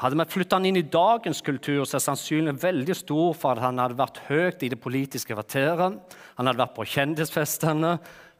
Hadde 0.00 0.18
vi 0.18 0.26
flytta 0.26 0.58
han 0.58 0.66
inn 0.66 0.80
i 0.80 0.88
dagens 0.90 1.42
kultur, 1.46 1.84
så 1.86 1.98
er 1.98 2.02
sannsynligheten 2.02 2.62
veldig 2.62 2.96
stor 2.98 3.34
for 3.38 3.54
at 3.54 3.62
han 3.62 3.78
hadde 3.78 3.98
vært 3.98 4.24
høyt 4.26 4.64
i 4.66 4.70
det 4.72 4.80
politiske 4.82 5.34
kvarteret. 5.36 6.00
Han 6.38 6.48
hadde 6.50 6.62
vært 6.64 6.74
på 6.78 6.86
kjendisfestene 6.96 7.98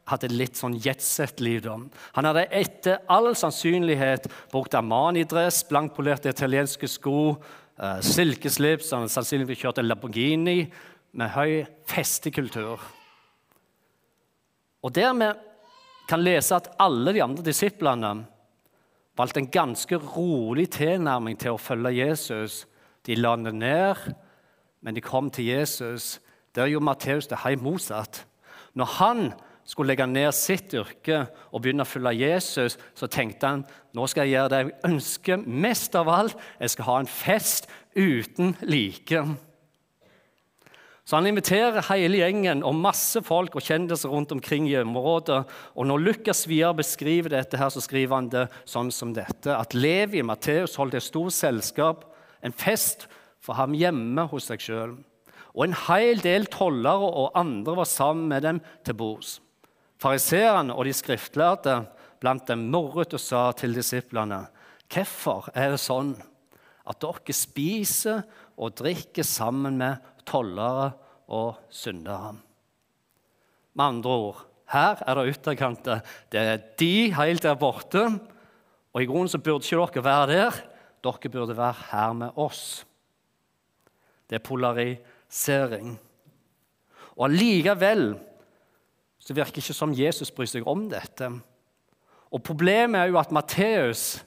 hadde 0.09 0.29
litt 0.29 0.57
sånn 0.59 0.77
jetset-liv. 0.77 1.65
Han 2.15 2.27
hadde 2.29 2.45
etter 2.53 3.01
all 3.11 3.31
sannsynlighet 3.37 4.27
brukt 4.51 4.77
Armani-dress, 4.77 5.63
blankpolerte 5.69 6.29
italienske 6.29 6.89
sko, 6.89 7.37
uh, 7.81 7.97
silkeslips, 8.05 8.93
han 8.93 9.09
sannsynligvis 9.09 9.63
kjørte 9.63 9.85
Lamborghini 9.85 10.59
med 11.15 11.33
høy 11.33 11.63
festekultur. 11.89 12.83
Og 14.85 14.93
dermed 14.93 15.41
kan 16.05 16.21
lese 16.21 16.53
at 16.59 16.69
alle 16.81 17.15
de 17.15 17.23
andre 17.25 17.45
disiplene 17.45 18.13
valgte 19.17 19.41
en 19.41 19.49
ganske 19.49 19.97
rolig 19.97 20.67
tilnærming 20.75 21.39
til 21.39 21.55
å 21.55 21.61
følge 21.61 21.95
Jesus. 21.97 22.65
De 23.07 23.15
landet 23.17 23.55
ned, 23.57 24.11
men 24.85 24.93
de 24.93 25.01
kom 25.01 25.31
til 25.33 25.49
Jesus. 25.49 26.19
Der 26.53 26.69
gjorde 26.69 26.85
Matteus 26.85 27.29
det 27.31 27.41
helt 27.41 27.63
motsatt. 27.63 28.25
Når 28.75 28.91
han 28.99 29.21
skulle 29.65 29.93
legge 29.93 30.05
ned 30.07 30.29
sitt 30.37 30.73
yrke 30.77 31.23
og 31.49 31.63
begynne 31.63 31.85
å 31.85 31.89
følge 31.89 32.13
Jesus, 32.19 32.77
så 32.93 33.09
tenkte 33.09 33.49
han 33.49 33.65
nå 33.95 34.05
skal 34.11 34.27
jeg 34.27 34.35
gjøre 34.35 34.51
det 34.51 34.61
jeg 34.61 34.77
ønsker 34.91 35.43
mest 35.65 35.95
av 35.97 36.11
alt. 36.11 36.37
Jeg 36.59 36.75
skal 36.75 36.89
ha 36.89 37.01
en 37.01 37.09
fest 37.09 37.69
uten 37.95 38.53
like. 38.67 39.23
Så 41.05 41.19
han 41.19 41.29
inviterer 41.29 41.85
hele 41.85 42.17
gjengen 42.17 42.63
og 42.65 42.77
masse 42.81 43.21
folk 43.25 43.55
og 43.55 43.65
kjendiser 43.65 44.09
rundt 44.09 44.33
omkring 44.33 44.65
i 44.71 44.79
området. 44.79 45.43
Og 45.77 45.85
når 45.85 46.01
Lukas 46.01 46.47
videre 46.49 46.79
beskriver 46.81 47.29
dette, 47.35 47.59
her, 47.61 47.69
så 47.69 47.83
skriver 47.83 48.17
han 48.17 48.29
det 48.33 48.47
sånn 48.65 48.89
som 48.93 49.13
dette. 49.13 49.53
At 49.53 49.77
Levi 49.77 50.23
Matteus 50.25 50.73
holdt 50.81 50.97
et 50.97 51.05
stort 51.05 51.37
selskap, 51.37 52.07
en 52.41 52.53
fest 52.53 53.05
for 53.41 53.57
ham 53.57 53.77
hjemme 53.77 54.25
hos 54.31 54.49
seg 54.49 54.65
sjøl. 54.65 54.97
Og 55.53 55.67
en 55.67 55.77
hel 55.85 56.19
del 56.25 56.49
tollere 56.51 57.13
og 57.21 57.37
andre 57.37 57.77
var 57.77 57.89
sammen 57.89 58.25
med 58.33 58.43
dem 58.43 58.63
til 58.83 58.97
bords. 58.97 59.37
Fariseerne 60.01 60.75
og 60.75 60.85
de 60.87 60.93
skriftlærde 60.95 61.79
blant 62.19 62.47
dem 62.49 62.67
morret 62.73 63.13
og 63.15 63.21
sa 63.21 63.51
til 63.57 63.75
disiplene.: 63.75 64.45
Hvorfor 64.91 65.49
er 65.55 65.73
det 65.73 65.81
sånn 65.81 66.13
at 66.85 66.99
dere 67.01 67.35
spiser 67.35 68.23
og 68.55 68.75
drikker 68.77 69.25
sammen 69.25 69.77
med 69.77 70.03
tollere 70.25 70.91
og 71.27 71.63
syndere? 71.69 72.35
Med 73.75 73.85
andre 73.85 74.09
ord, 74.09 74.45
her 74.71 75.01
er 75.05 75.15
det 75.19 75.35
ytterkanter. 75.35 76.01
Det 76.31 76.39
er 76.39 76.61
de 76.79 77.11
helt 77.13 77.43
der 77.43 77.57
borte. 77.59 78.05
Og 78.95 79.01
i 79.03 79.07
grunnen 79.09 79.29
så 79.29 79.41
burde 79.43 79.65
ikke 79.67 80.01
dere 80.01 80.05
være 80.05 80.27
der. 80.31 80.61
Dere 81.03 81.31
burde 81.31 81.57
være 81.57 81.89
her 81.91 82.13
med 82.13 82.37
oss. 82.39 82.85
Det 84.29 84.39
er 84.39 84.45
polarisering. 84.47 85.99
Og 87.15 87.27
allikevel 87.29 88.15
så 89.25 89.33
virker 89.33 89.57
det 89.57 89.63
ikke 89.63 89.73
som 89.73 89.93
Jesus 89.97 90.31
bryr 90.31 90.49
seg 90.49 90.67
om 90.69 90.85
dette. 90.91 91.31
Og 92.29 92.43
Problemet 92.45 92.99
er 92.99 93.09
jo 93.09 93.17
at 93.17 93.33
Matteus 93.33 94.19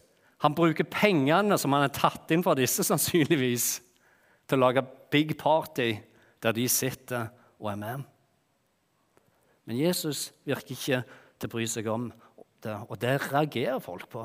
bruker 0.54 0.86
pengene 0.90 1.58
som 1.58 1.74
han 1.74 1.86
har 1.86 1.94
tatt 1.94 2.30
inn 2.34 2.42
fra 2.42 2.56
disse, 2.58 2.82
sannsynligvis, 2.90 3.78
til 4.48 4.58
å 4.58 4.64
lage 4.66 4.86
big 5.12 5.36
party 5.38 5.92
der 6.42 6.54
de 6.56 6.66
sitter 6.70 7.28
og 7.58 7.72
er 7.72 7.80
med. 7.80 8.04
Men 9.68 9.78
Jesus 9.78 10.30
virker 10.48 10.74
ikke 10.74 11.00
til 11.38 11.50
å 11.50 11.52
bry 11.52 11.66
seg 11.68 11.88
om 11.92 12.08
det, 12.64 12.74
og 12.88 12.98
det 12.98 13.18
reagerer 13.28 13.82
folk 13.84 14.08
på. 14.10 14.24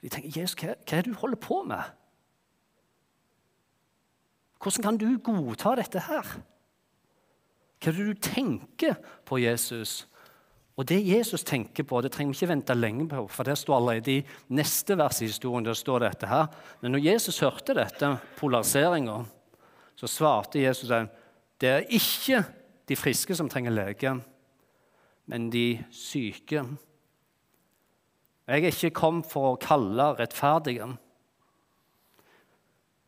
De 0.00 0.08
tenker, 0.08 0.32
'Jesus, 0.32 0.56
hva 0.56 0.72
er 0.72 1.02
det 1.04 1.12
du 1.12 1.18
holder 1.20 1.36
på 1.36 1.62
med?' 1.62 1.96
Hvordan 4.60 4.82
kan 4.82 4.96
du 4.96 5.18
godta 5.24 5.74
dette 5.76 6.00
her? 6.04 6.26
Hva 7.80 7.90
er 7.90 7.96
det 7.96 8.06
du 8.10 8.18
tenker 8.20 8.96
på 9.24 9.38
Jesus? 9.40 10.02
Og 10.76 10.86
det 10.88 11.00
Jesus 11.04 11.44
tenker 11.44 11.84
på, 11.84 12.00
det 12.00 12.12
trenger 12.12 12.32
vi 12.32 12.38
ikke 12.38 12.52
vente 12.54 12.76
lenge 12.76 13.06
på, 13.08 13.26
for 13.28 13.44
det 13.44 13.56
står 13.58 13.76
allerede 13.76 14.12
i 14.18 14.24
neste 14.56 14.96
vers 14.96 15.20
i 15.20 15.28
historien. 15.28 15.64
der 15.64 15.74
står 15.74 15.98
dette 15.98 16.26
her. 16.26 16.46
Men 16.80 16.92
når 16.92 17.04
Jesus 17.04 17.40
hørte 17.40 17.74
dette, 17.74 18.18
polariseringa, 18.36 19.24
så 19.96 20.06
svarte 20.06 20.60
Jesus 20.60 20.90
at 20.90 21.08
det 21.60 21.68
er 21.68 21.88
ikke 21.88 22.44
de 22.88 22.96
friske 22.96 23.34
som 23.36 23.48
trenger 23.48 23.70
lege, 23.70 24.14
men 25.26 25.50
de 25.50 25.84
syke. 25.90 26.64
Jeg 28.46 28.64
er 28.64 28.72
ikke 28.72 28.90
kommet 28.90 29.26
for 29.26 29.52
å 29.52 29.60
kalle 29.60 30.14
rettferdige, 30.18 30.88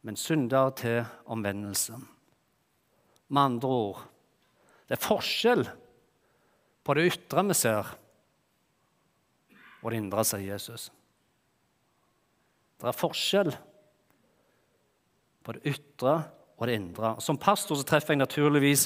men 0.02 0.16
synder 0.16 0.70
til 0.76 1.04
omvendelse. 1.26 1.96
Med 3.28 3.42
andre 3.42 3.68
ord 3.68 4.11
det 4.92 4.98
er 4.98 5.06
forskjell 5.08 5.62
på 6.84 6.94
det 6.98 7.06
ytre 7.08 7.42
vi 7.48 7.54
ser, 7.56 7.86
og 9.80 9.86
det 9.88 10.00
indre, 10.02 10.20
sier 10.28 10.50
Jesus. 10.50 10.90
Det 12.76 12.90
er 12.90 12.98
forskjell 12.98 13.48
på 15.40 15.54
det 15.56 15.62
ytre 15.72 16.12
og 16.58 16.68
det 16.68 16.74
indre. 16.76 17.14
Som 17.24 17.40
pastor 17.40 17.80
så 17.80 17.86
treffer 17.88 18.12
jeg 18.12 18.20
naturligvis 18.20 18.82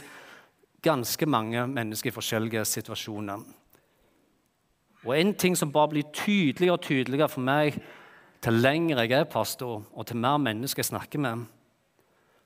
ganske 0.87 1.27
mange 1.27 1.65
mennesker 1.73 2.13
i 2.13 2.15
forskjellige 2.15 2.63
situasjoner. 2.71 3.43
Og 5.03 5.19
En 5.19 5.35
ting 5.35 5.59
som 5.59 5.75
bare 5.75 5.91
blir 5.91 6.07
tydeligere 6.13 6.79
og 6.79 6.87
tydeligere 6.87 7.29
for 7.35 7.43
meg 7.43 7.81
til 8.47 8.63
lenger 8.63 9.03
jeg 9.03 9.19
er 9.19 9.25
pastor, 9.25 9.83
og 9.91 10.07
til 10.07 10.23
mer 10.23 10.39
mennesker 10.39 10.85
jeg 10.85 10.93
snakker 10.95 11.19
med, 11.19 11.47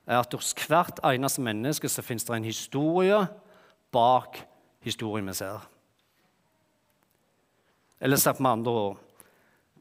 er 0.06 0.24
at 0.24 0.32
hos 0.32 0.56
hvert 0.64 1.04
eneste 1.04 1.44
menneske 1.44 1.92
så 1.92 2.00
finnes 2.00 2.24
det 2.24 2.36
en 2.36 2.48
historie 2.48 3.20
bak 3.92 4.40
historien 4.84 5.26
vi 5.26 5.34
ser. 5.34 5.66
Eller 8.00 8.16
sagt 8.16 8.40
med 8.40 8.50
andre 8.50 8.72
ord 8.72 8.98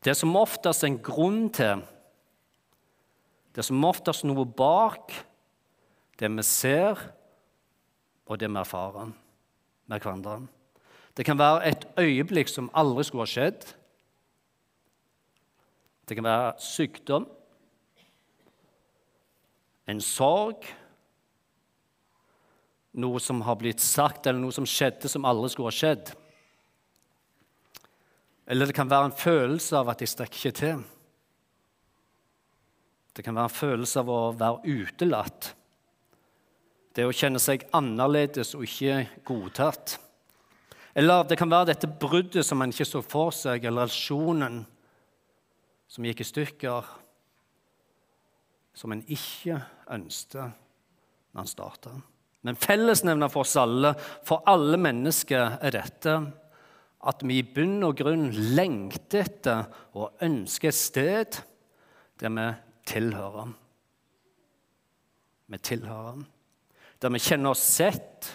Det 0.03 0.11
er 0.11 0.17
som 0.19 0.35
oftest 0.35 0.83
en 0.83 0.97
grunn 1.03 1.49
til 1.55 1.83
Det 3.51 3.63
er 3.63 3.67
som 3.67 3.85
oftest 3.87 4.25
noe 4.27 4.45
bak 4.45 5.13
det 6.19 6.27
vi 6.35 6.43
ser, 6.43 6.99
og 8.27 8.39
det 8.39 8.49
vi 8.51 8.59
erfarer 8.59 9.13
med 9.87 10.01
hverandre. 10.03 10.47
Det 11.15 11.23
kan 11.25 11.39
være 11.39 11.69
et 11.69 11.85
øyeblikk 11.95 12.51
som 12.51 12.67
aldri 12.75 13.05
skulle 13.07 13.23
ha 13.23 13.31
skjedd. 13.31 13.63
Det 16.09 16.17
kan 16.17 16.27
være 16.27 16.53
sykdom, 16.59 17.27
en 19.87 20.01
sorg 20.01 20.67
noe 22.99 23.21
som 23.23 23.41
har 23.47 23.57
blitt 23.59 23.81
sagt, 23.83 24.27
eller 24.27 24.41
noe 24.41 24.55
som 24.55 24.67
skjedde 24.67 25.09
som 25.11 25.27
aldri 25.27 25.49
skulle 25.53 25.71
ha 25.71 25.75
skjedd. 25.75 26.11
Eller 28.49 28.69
det 28.69 28.75
kan 28.77 28.89
være 28.89 29.11
en 29.11 29.19
følelse 29.19 29.77
av 29.77 29.91
at 29.91 30.01
jeg 30.01 30.11
strekker 30.13 30.39
ikke 30.39 30.59
til. 30.59 30.83
Det 33.13 33.25
kan 33.25 33.35
være 33.37 33.51
en 33.51 33.57
følelse 33.59 34.01
av 34.01 34.09
å 34.09 34.19
være 34.39 34.77
utelatt. 34.79 35.51
Det 36.95 37.05
å 37.05 37.13
kjenne 37.13 37.41
seg 37.41 37.67
annerledes 37.75 38.55
og 38.57 38.65
ikke 38.65 39.03
godtatt. 39.27 39.99
Eller 40.97 41.27
det 41.29 41.37
kan 41.37 41.51
være 41.51 41.69
dette 41.71 41.89
bruddet 42.01 42.45
som 42.45 42.57
man 42.59 42.73
ikke 42.73 42.87
så 42.87 43.03
for 43.05 43.31
seg, 43.35 43.63
eller 43.63 43.85
relasjonen 43.85 44.63
som 45.89 46.05
gikk 46.05 46.23
i 46.23 46.27
stykker, 46.27 46.89
som 48.73 48.93
en 48.95 49.05
ikke 49.05 49.59
ønsket 49.91 50.57
når 51.33 51.43
en 51.43 51.51
starta. 51.51 51.93
Men 52.47 52.55
fellesnevner 52.55 53.31
for 53.31 53.43
oss 53.43 53.57
alle, 53.59 53.93
for 54.27 54.45
alle 54.47 54.79
mennesker, 54.79 55.57
er 55.59 55.75
dette 55.75 56.15
at 57.09 57.23
vi 57.23 57.39
i 57.39 57.47
bunn 57.55 57.83
og 57.87 57.95
grunn 57.99 58.27
lengter 58.55 59.23
etter 59.23 59.67
og 59.95 60.19
ønsker 60.23 60.71
et 60.71 60.77
sted 60.77 61.39
der 62.19 62.33
vi 62.35 62.47
tilhører. 62.91 63.53
Vi 65.49 65.57
tilhører. 65.63 66.19
Der 66.99 67.13
vi 67.15 67.21
kjenner 67.23 67.55
oss 67.55 67.63
sett 67.63 68.33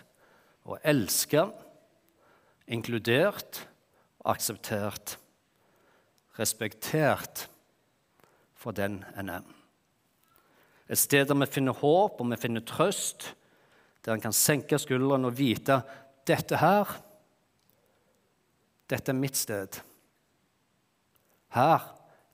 og 0.64 0.80
elsket, 0.88 1.52
inkludert 2.64 3.60
og 4.22 4.32
akseptert. 4.32 5.18
Respektert 6.38 7.44
for 8.56 8.72
den 8.72 9.02
en 9.20 9.28
er. 9.28 9.44
Et 10.88 10.98
sted 10.98 11.28
der 11.28 11.36
vi 11.36 11.52
finner 11.52 11.76
håp 11.76 12.20
og 12.20 12.30
vi 12.32 12.40
finner 12.40 12.64
trøst 12.64 13.34
der 14.04 14.14
en 14.14 14.22
kan 14.22 14.36
senke 14.36 14.78
skuldrene 14.80 15.30
og 15.30 15.38
vite 15.38 15.80
dette 16.28 16.58
her 16.60 16.92
dette 18.90 19.12
er 19.12 19.16
mitt 19.16 19.38
sted. 19.38 19.78
Her 21.54 21.84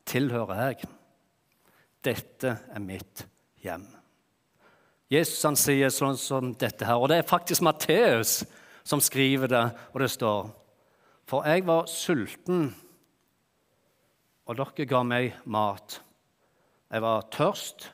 tilhører 0.08 0.62
jeg. 0.64 0.88
Dette 2.02 2.54
er 2.72 2.82
mitt 2.82 3.24
hjem. 3.62 3.86
Jesus 5.10 5.42
han 5.46 5.58
sier 5.58 5.92
sånn 5.94 6.18
som 6.18 6.52
dette 6.58 6.86
her, 6.86 6.98
og 6.98 7.10
det 7.10 7.20
er 7.20 7.28
faktisk 7.28 7.64
Matteus 7.66 8.40
som 8.86 9.02
skriver 9.02 9.50
det, 9.50 9.64
og 9.92 10.02
det 10.02 10.10
står 10.10 10.50
For 11.30 11.46
jeg 11.46 11.62
var 11.66 11.86
sulten, 11.90 12.70
og 14.46 14.56
dere 14.58 14.86
ga 14.90 15.02
meg 15.06 15.36
mat. 15.46 16.00
Jeg 16.90 17.04
var 17.04 17.28
tørst, 17.30 17.86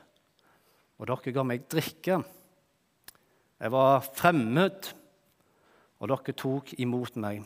og 0.97 1.09
dere 1.09 1.33
ga 1.35 1.43
meg 1.45 1.67
drikke. 1.69 2.23
Jeg 3.57 3.73
var 3.73 4.03
fremmed, 4.13 4.91
og 5.97 6.11
dere 6.11 6.33
tok 6.37 6.75
imot 6.77 7.15
meg. 7.17 7.39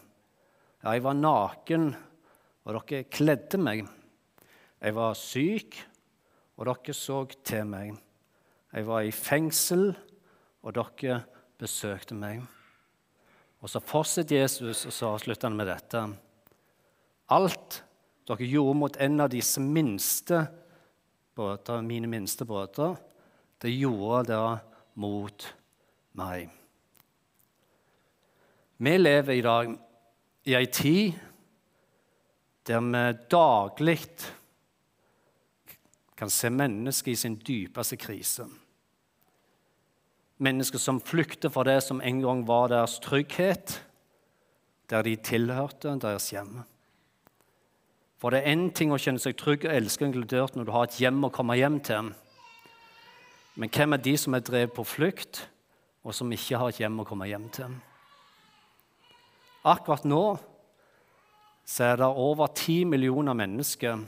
Ja, 0.84 0.91
jeg 0.91 1.06
var 1.06 1.15
naken, 1.15 1.94
og 2.68 2.75
dere 2.75 3.06
kledde 3.08 3.60
meg. 3.62 3.86
Jeg 4.82 4.96
var 4.98 5.15
syk, 5.15 5.77
og 6.60 6.68
dere 6.68 6.96
så 6.98 7.22
til 7.48 7.70
meg. 7.70 7.94
Jeg 8.74 8.88
var 8.89 9.08
i 9.08 9.13
fengsel, 9.15 9.94
og 10.62 10.75
dere 10.75 11.22
besøkte 11.62 12.20
meg. 12.20 12.44
Og 13.63 13.72
så 13.72 13.80
fortsetter 13.80 14.41
Jesus, 14.41 14.84
og 14.89 14.96
så 14.98 15.13
avslutter 15.13 15.48
han 15.48 15.56
med 15.56 15.72
dette. 15.72 16.03
Alt 17.32 17.80
dere 18.27 18.51
gjorde 18.51 18.75
mot 18.84 19.00
en 19.00 19.24
av 19.24 19.32
disse 19.32 19.63
minste 19.63 20.44
brødre, 21.39 21.80
mine 21.88 22.12
minste 22.12 22.44
brødre, 22.44 22.98
det 23.63 23.72
gjorde 23.77 24.27
dere 24.34 24.53
mot 25.00 25.39
meg. 25.39 25.58
Vi 28.77 28.98
lever 28.98 29.34
i 29.34 29.41
dag 29.41 29.75
i 30.46 30.56
ei 30.58 30.65
tid 30.65 31.13
der 32.68 32.82
vi 32.82 33.03
daglig 33.32 34.00
kan 36.18 36.30
se 36.30 36.50
mennesker 36.50 37.12
i 37.12 37.15
sin 37.15 37.36
dypeste 37.36 37.98
krise. 37.98 38.46
Mennesker 40.38 40.77
som 40.77 41.01
flykter 41.01 41.50
fra 41.50 41.63
det 41.63 41.80
som 41.84 42.01
en 42.01 42.22
gang 42.22 42.44
var 42.48 42.68
deres 42.68 43.00
trygghet, 43.00 43.80
der 44.89 45.01
de 45.01 45.15
tilhørte 45.15 45.96
deres 46.01 46.30
hjem. 46.30 46.62
For 48.22 48.30
det 48.30 48.44
er 48.44 48.53
én 48.53 48.70
ting 48.74 48.91
å 48.94 49.00
kjenne 49.01 49.22
seg 49.22 49.38
trygg 49.38 49.65
og 49.65 49.74
elske 49.74 50.06
inkludert 50.06 50.56
når 50.56 50.68
du 50.68 50.72
har 50.75 50.86
et 50.86 51.00
hjem 51.01 51.24
å 51.25 51.34
komme 51.34 51.58
hjem 51.58 51.80
til. 51.82 52.12
Men 53.56 53.70
hvem 53.74 53.94
er 53.94 54.03
de 54.06 54.13
som 54.18 54.38
er 54.38 54.46
drevet 54.46 54.75
på 54.75 54.86
flukt, 54.86 55.48
og 56.01 56.15
som 56.17 56.31
ikke 56.34 56.58
har 56.58 56.72
et 56.72 56.81
hjem 56.81 57.01
å 57.03 57.08
komme 57.08 57.29
hjem 57.29 57.48
til? 57.53 57.75
Akkurat 59.67 60.08
nå 60.10 60.24
så 61.72 61.91
er 61.91 62.01
det 62.01 62.10
over 62.10 62.50
ti 62.58 62.81
millioner 62.89 63.38
mennesker 63.38 64.01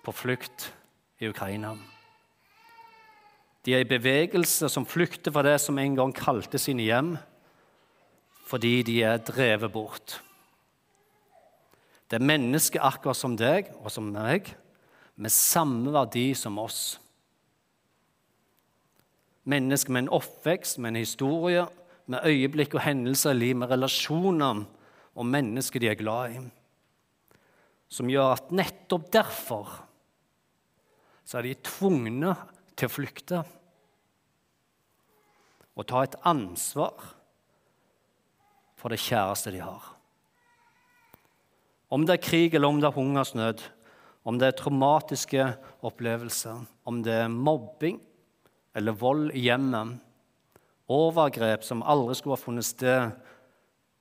på 0.00 0.14
flukt 0.16 0.70
i 1.20 1.28
Ukraina. 1.28 1.74
De 3.60 3.74
er 3.76 3.84
i 3.84 3.88
bevegelse 3.88 4.70
som 4.72 4.88
flykter 4.88 5.34
fra 5.34 5.44
det 5.44 5.58
som 5.60 5.76
en 5.78 5.98
gang 5.98 6.14
kalte 6.16 6.58
sine 6.58 6.86
hjem, 6.86 7.12
fordi 8.48 8.80
de 8.88 8.96
er 9.06 9.20
drevet 9.22 9.70
bort. 9.72 10.16
Det 12.10 12.18
er 12.18 12.26
mennesker 12.26 12.82
akkurat 12.82 13.18
som 13.18 13.36
deg 13.38 13.68
og 13.84 13.92
som 13.92 14.08
meg, 14.10 14.48
med 15.20 15.30
samme 15.30 15.92
verdi 15.92 16.32
som 16.34 16.56
oss. 16.58 16.96
Mennesker 19.48 19.92
med 19.92 20.04
en 20.04 20.14
oppvekst, 20.20 20.78
med 20.78 20.92
en 20.92 21.00
historie, 21.00 21.64
med 22.10 22.26
øyeblikk 22.26 22.74
og 22.74 22.84
hendelser 22.84 23.32
i 23.32 23.38
livet, 23.38 23.60
med 23.62 23.70
relasjoner 23.70 24.64
og 25.14 25.26
mennesker 25.26 25.80
de 25.80 25.90
er 25.90 25.98
glad 25.98 26.34
i. 26.34 26.42
Som 27.90 28.10
gjør 28.10 28.34
at 28.36 28.52
nettopp 28.54 29.08
derfor 29.12 29.70
så 31.24 31.38
er 31.38 31.46
de 31.46 31.54
tvungne 31.62 32.34
til 32.74 32.88
å 32.88 32.92
flykte 32.92 33.40
og 35.78 35.86
ta 35.88 36.02
et 36.04 36.16
ansvar 36.26 37.04
for 38.80 38.92
det 38.92 39.00
kjæreste 39.00 39.52
de 39.54 39.62
har. 39.62 39.84
Om 41.90 42.04
det 42.06 42.16
er 42.16 42.24
krig 42.24 42.54
eller 42.54 42.70
om 42.70 42.80
det 42.82 42.88
er 42.90 42.96
hungersnød, 42.96 43.62
om 44.26 44.38
det 44.38 44.50
er 44.50 44.58
traumatiske 44.58 45.46
opplevelser, 45.86 46.60
om 46.84 47.00
det 47.06 47.16
er 47.22 47.32
mobbing 47.32 48.00
eller 48.80 48.96
vold 48.96 49.34
i 49.36 49.44
hjemmet, 49.44 49.98
overgrep 50.90 51.62
som 51.66 51.84
aldri 51.86 52.16
skulle 52.18 52.38
ha 52.38 52.40
funnet 52.40 52.66
sted, 52.66 53.12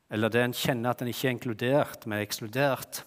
eller 0.09 0.31
det 0.33 0.41
en 0.41 0.55
kjenner 0.57 0.93
at 0.93 1.03
en 1.03 1.11
ikke 1.11 1.27
er 1.27 1.35
inkludert, 1.35 2.05
men 2.07 2.17
er 2.17 2.25
ekskludert, 2.25 3.03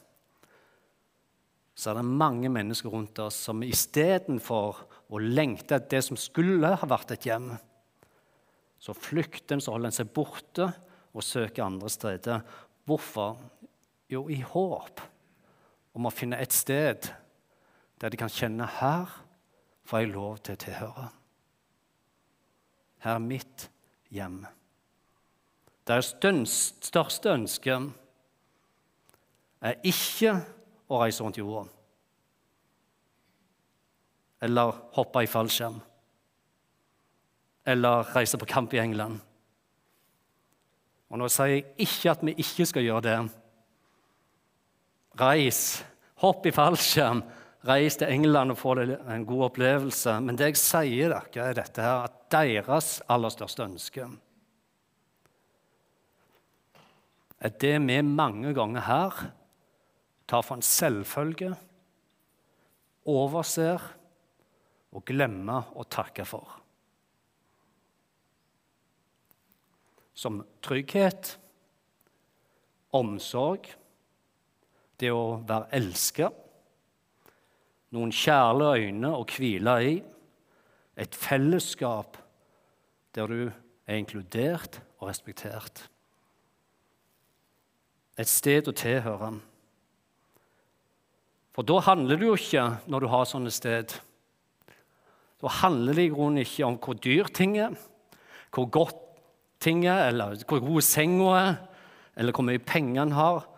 så 1.74 1.90
er 1.90 1.98
det 1.98 2.06
mange 2.06 2.50
mennesker 2.52 2.92
rundt 2.92 3.18
oss 3.24 3.38
som 3.48 3.64
istedenfor 3.64 4.82
å 5.12 5.20
lengte 5.22 5.78
etter 5.78 5.96
det 5.96 6.02
som 6.06 6.20
skulle 6.20 6.74
ha 6.78 6.88
vært 6.88 7.16
et 7.16 7.26
hjem, 7.26 7.54
så 8.82 8.94
flykter 8.94 9.56
en, 9.56 9.64
så 9.64 9.74
holder 9.74 9.90
en 9.90 9.96
seg 9.96 10.12
borte 10.14 10.68
og 11.12 11.24
søker 11.24 11.64
andre 11.64 11.90
steder. 11.92 12.44
Hvorfor? 12.88 13.38
Jo, 14.10 14.26
i 14.28 14.40
håp 14.44 15.00
om 15.96 16.08
å 16.08 16.12
finne 16.12 16.40
et 16.42 16.52
sted 16.52 17.08
der 18.02 18.12
de 18.12 18.18
kan 18.20 18.32
kjenne 18.32 18.66
her 18.80 19.10
får 19.88 20.02
jeg 20.02 20.12
lov 20.12 20.40
til 20.42 20.58
å 20.58 20.62
tilhøre. 20.66 21.08
Er 23.02 23.18
mitt 23.18 23.68
hjem. 24.14 24.42
Deres 25.86 26.12
største 26.14 27.32
ønske 27.34 27.78
er 29.62 29.78
ikke 29.86 30.36
å 30.86 31.00
reise 31.02 31.24
rundt 31.24 31.40
jorda 31.40 31.66
eller 34.42 34.74
hoppe 34.96 35.22
i 35.22 35.30
fallskjerm 35.30 35.76
eller 37.72 38.08
reise 38.16 38.38
på 38.38 38.48
kamp 38.50 38.72
i 38.74 38.80
England. 38.82 39.20
Og 41.12 41.20
Nå 41.20 41.28
sier 41.30 41.52
jeg 41.52 41.66
ikke 41.84 42.10
at 42.10 42.24
vi 42.26 42.34
ikke 42.42 42.66
skal 42.66 42.82
gjøre 42.82 43.04
det. 43.06 43.18
Reis, 45.20 45.60
hopp 46.24 46.48
i 46.48 46.54
fallskjerm, 46.54 47.20
reis 47.68 47.96
til 47.98 48.10
England 48.10 48.54
og 48.54 48.58
få 48.58 48.74
en 48.82 49.26
god 49.26 49.48
opplevelse. 49.50 50.18
Men 50.20 50.38
det 50.38 50.52
jeg 50.52 50.60
sier 50.62 51.14
dere, 51.14 51.48
er 51.48 51.58
dette 51.58 51.84
her, 51.84 52.08
at 52.08 52.20
deres 52.32 52.98
aller 53.10 53.32
største 53.32 53.66
ønske 53.66 54.10
er 57.42 57.50
det 57.58 57.74
vi 57.82 57.98
mange 58.06 58.54
ganger 58.54 58.84
her 58.86 59.22
tar 60.30 60.44
for 60.46 60.56
en 60.56 60.62
selvfølge, 60.62 61.50
overser 63.10 63.82
og 64.94 65.02
glemmer 65.08 65.72
å 65.74 65.82
takke 65.90 66.24
for. 66.24 66.46
Som 70.14 70.44
trygghet, 70.62 71.34
omsorg, 72.94 73.66
det 75.02 75.10
å 75.10 75.40
være 75.48 75.72
elsket, 75.80 76.41
noen 77.92 78.12
kjærlige 78.14 78.88
øyne 78.88 79.12
å 79.14 79.24
hvile 79.28 79.76
i, 79.84 79.94
et 80.96 81.14
fellesskap 81.16 82.18
der 83.16 83.28
du 83.28 83.40
er 83.86 83.98
inkludert 83.98 84.80
og 85.00 85.08
respektert. 85.10 85.86
Et 88.20 88.28
sted 88.28 88.68
å 88.68 88.76
tilhøre. 88.76 89.32
For 91.52 91.68
da 91.68 91.80
handler 91.84 92.20
det 92.20 92.28
jo 92.28 92.36
ikke, 92.38 92.64
når 92.88 93.04
du 93.04 93.12
har 93.12 93.28
sånne 93.28 93.52
sted 93.52 93.92
Da 95.42 95.50
handler 95.50 95.96
det 95.98 96.04
i 96.06 96.10
grunnen 96.12 96.44
ikke 96.44 96.68
om 96.68 96.76
hvor 96.78 96.94
dyr 97.02 97.26
ting 97.34 97.56
er, 97.58 97.72
hvor 98.54 98.68
godt 98.70 99.00
ting 99.58 99.80
er, 99.90 100.04
eller 100.12 100.36
hvor 100.46 100.60
god 100.62 100.84
senga 100.86 101.32
er, 101.34 101.56
eller 102.14 102.36
hvor 102.36 102.46
mye 102.46 102.62
penger 102.62 103.02
en 103.02 103.16
har. 103.16 103.48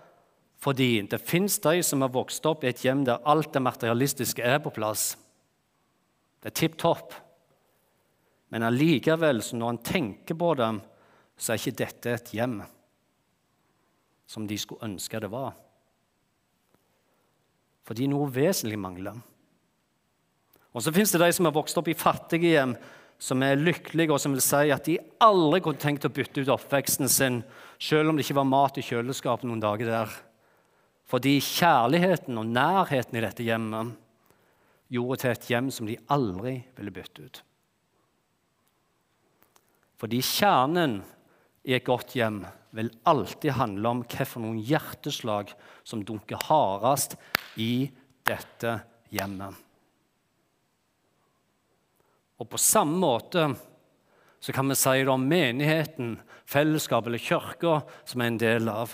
Fordi 0.64 1.02
det 1.10 1.20
fins 1.20 1.58
de 1.60 1.82
som 1.84 2.00
har 2.00 2.12
vokst 2.14 2.46
opp 2.48 2.64
i 2.64 2.70
et 2.70 2.80
hjem 2.84 3.04
der 3.04 3.22
alt 3.28 3.52
det 3.52 3.62
materialistiske 3.62 4.42
er 4.42 4.62
på 4.64 4.72
plass. 4.72 5.12
Det 6.40 6.52
er 6.52 6.56
tipp 6.56 6.78
topp. 6.80 7.12
Men 8.52 8.64
allikevel, 8.64 9.42
når 9.52 9.74
en 9.74 9.82
tenker 9.84 10.38
på 10.38 10.54
dem, 10.56 10.80
så 11.36 11.52
er 11.52 11.60
ikke 11.60 11.82
dette 11.84 12.16
et 12.16 12.32
hjem 12.36 12.62
som 14.30 14.46
de 14.48 14.56
skulle 14.56 14.86
ønske 14.86 15.20
det 15.20 15.28
var 15.28 15.52
fordi 17.84 18.08
noe 18.08 18.30
vesentlig 18.32 18.78
mangler. 18.80 19.16
Og 20.74 20.82
så 20.82 20.92
fins 20.94 21.12
det 21.14 21.20
de 21.22 21.30
som 21.36 21.46
har 21.46 21.54
vokst 21.54 21.78
opp 21.78 21.90
i 21.92 21.96
fattige 21.98 22.54
hjem, 22.56 22.74
som 23.20 23.42
er 23.46 23.60
lykkelige, 23.60 24.10
og 24.10 24.20
som 24.20 24.34
vil 24.34 24.42
si 24.42 24.72
at 24.74 24.88
de 24.88 24.98
aldri 25.22 25.60
kunne 25.62 25.80
tenkt 25.80 26.06
å 26.08 26.12
bytte 26.12 26.42
ut 26.42 26.52
oppveksten 26.56 27.10
sin, 27.12 27.42
selv 27.78 28.10
om 28.10 28.16
det 28.16 28.24
ikke 28.26 28.40
var 28.40 28.48
mat 28.48 28.80
i 28.80 28.84
kjøleskapet 28.84 29.46
noen 29.48 29.62
dager 29.62 29.92
der. 29.92 30.16
Fordi 31.04 31.36
kjærligheten 31.42 32.38
og 32.40 32.48
nærheten 32.48 33.18
i 33.18 33.24
dette 33.24 33.44
hjemmet 33.44 33.92
gjorde 34.92 35.20
til 35.20 35.34
et 35.34 35.48
hjem 35.50 35.70
som 35.74 35.88
de 35.88 35.98
aldri 36.12 36.56
ville 36.76 36.94
bytte 36.94 37.26
ut. 37.26 37.42
Fordi 40.00 40.20
kjernen 40.24 40.98
i 41.64 41.76
et 41.76 41.86
godt 41.86 42.16
hjem 42.16 42.42
vil 42.74 42.90
alltid 43.08 43.54
handle 43.56 43.92
om 43.92 44.02
hvilke 44.04 44.54
hjerteslag 44.68 45.52
som 45.86 46.02
dunker 46.04 46.40
hardest 46.48 47.16
i 47.60 47.86
dette 48.26 48.78
hjemmet. 49.14 49.54
Og 52.40 52.50
på 52.50 52.58
samme 52.58 52.98
måte 52.98 53.46
så 54.42 54.52
kan 54.52 54.68
vi 54.68 54.76
si 54.76 54.98
det 55.00 55.08
om 55.08 55.22
menigheten, 55.24 56.18
fellesskapet 56.44 57.08
eller 57.08 57.22
kirka 57.22 57.76
som 58.04 58.20
er 58.20 58.32
en 58.32 58.40
del 58.42 58.68
av. 58.68 58.92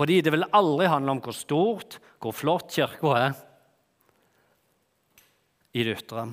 Fordi 0.00 0.22
det 0.24 0.32
vil 0.32 0.48
aldri 0.56 0.86
handle 0.88 1.12
om 1.12 1.18
hvor 1.20 1.36
stort, 1.36 1.98
hvor 2.24 2.32
flott 2.32 2.72
kirka 2.72 3.10
er 3.18 3.34
i 5.76 5.84
det 5.84 5.98
ytre. 5.98 6.24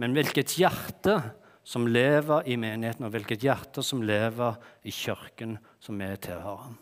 Men 0.00 0.16
hvilket 0.16 0.56
hjerte 0.56 1.18
som 1.66 1.84
lever 1.90 2.48
i 2.48 2.56
menigheten, 2.56 3.04
og 3.04 3.12
hvilket 3.12 3.44
hjerte 3.44 3.84
som 3.84 4.00
lever 4.08 4.56
i 4.88 4.94
kirken 4.94 5.58
som 5.82 6.00
vi 6.00 6.08
tilhører. 6.24 6.74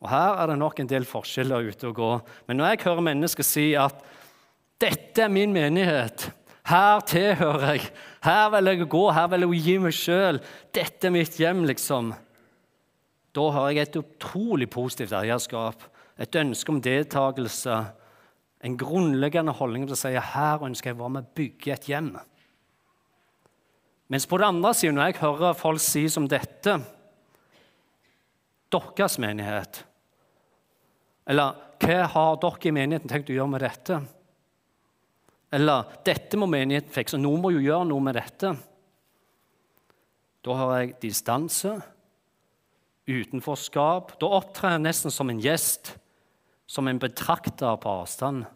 Og 0.00 0.08
Her 0.08 0.40
er 0.40 0.48
det 0.48 0.58
nok 0.62 0.80
en 0.80 0.88
del 0.88 1.04
forskjeller 1.04 1.68
ute 1.68 1.90
å 1.90 1.96
gå. 1.96 2.12
Men 2.48 2.56
når 2.56 2.72
jeg 2.72 2.84
hører 2.86 3.08
mennesker 3.10 3.44
si 3.44 3.66
at 3.76 4.00
'dette 4.80 5.26
er 5.26 5.28
min 5.28 5.52
menighet', 5.52 6.30
'her 6.64 7.00
tilhører 7.00 7.72
jeg', 7.74 7.90
'her 8.22 8.50
vil 8.50 8.64
jeg 8.64 8.88
gå', 8.88 9.12
'her 9.12 9.28
vil 9.28 9.40
jeg 9.40 9.62
gi 9.64 9.78
meg 9.78 9.92
sjøl', 9.92 10.40
'dette 10.72 11.06
er 11.06 11.10
mitt 11.10 11.36
hjem', 11.38 11.66
liksom. 11.66 12.14
Da 13.34 13.50
har 13.50 13.70
jeg 13.70 13.82
et 13.82 13.96
utrolig 13.96 14.70
positivt 14.70 15.12
eierskap, 15.12 15.82
et 16.18 16.36
ønske 16.36 16.68
om 16.68 16.80
deltakelse, 16.80 17.86
en 18.62 18.76
grunnleggende 18.76 19.52
holdning 19.52 19.86
til 19.86 19.94
å 19.94 20.00
si 20.00 20.12
her 20.12 20.64
ønsker 20.66 20.90
jeg 20.90 20.98
å 20.98 21.02
være 21.02 21.14
med 21.14 21.24
å 21.24 21.34
bygge 21.34 21.72
et 21.72 21.86
hjem. 21.88 22.18
Mens 24.10 24.26
på 24.26 24.40
den 24.40 24.56
andre 24.56 24.74
siden, 24.74 24.98
når 24.98 25.12
jeg 25.12 25.20
hører 25.22 25.54
folk 25.54 25.80
si 25.80 26.08
som 26.10 26.26
dette 26.28 26.80
Deres 28.70 29.18
menighet 29.22 29.84
Eller 31.30 31.54
hva 31.80 32.00
har 32.12 32.40
dere 32.42 32.68
i 32.68 32.72
menigheten 32.74 33.10
tenkt 33.10 33.30
å 33.30 33.36
gjøre 33.36 33.52
med 33.54 33.62
dette? 33.64 34.00
Eller 35.50 35.88
dette 36.06 36.38
må 36.38 36.46
menigheten 36.50 36.92
fikse, 36.94 37.18
noen 37.18 37.42
må 37.42 37.50
jo 37.54 37.62
gjøre 37.64 37.88
noe 37.90 38.04
med 38.04 38.16
dette. 38.18 38.52
Da 40.46 40.56
har 40.56 40.76
jeg 40.78 40.94
distanse, 41.02 41.74
utenforskap. 43.10 44.14
Da 44.22 44.30
opptrer 44.38 44.76
jeg 44.76 44.84
nesten 44.84 45.12
som 45.12 45.30
en 45.32 45.42
gjest, 45.42 45.96
som 46.70 46.88
en 46.88 47.00
betrakter 47.02 47.80
på 47.82 47.96
avstand. 48.02 48.46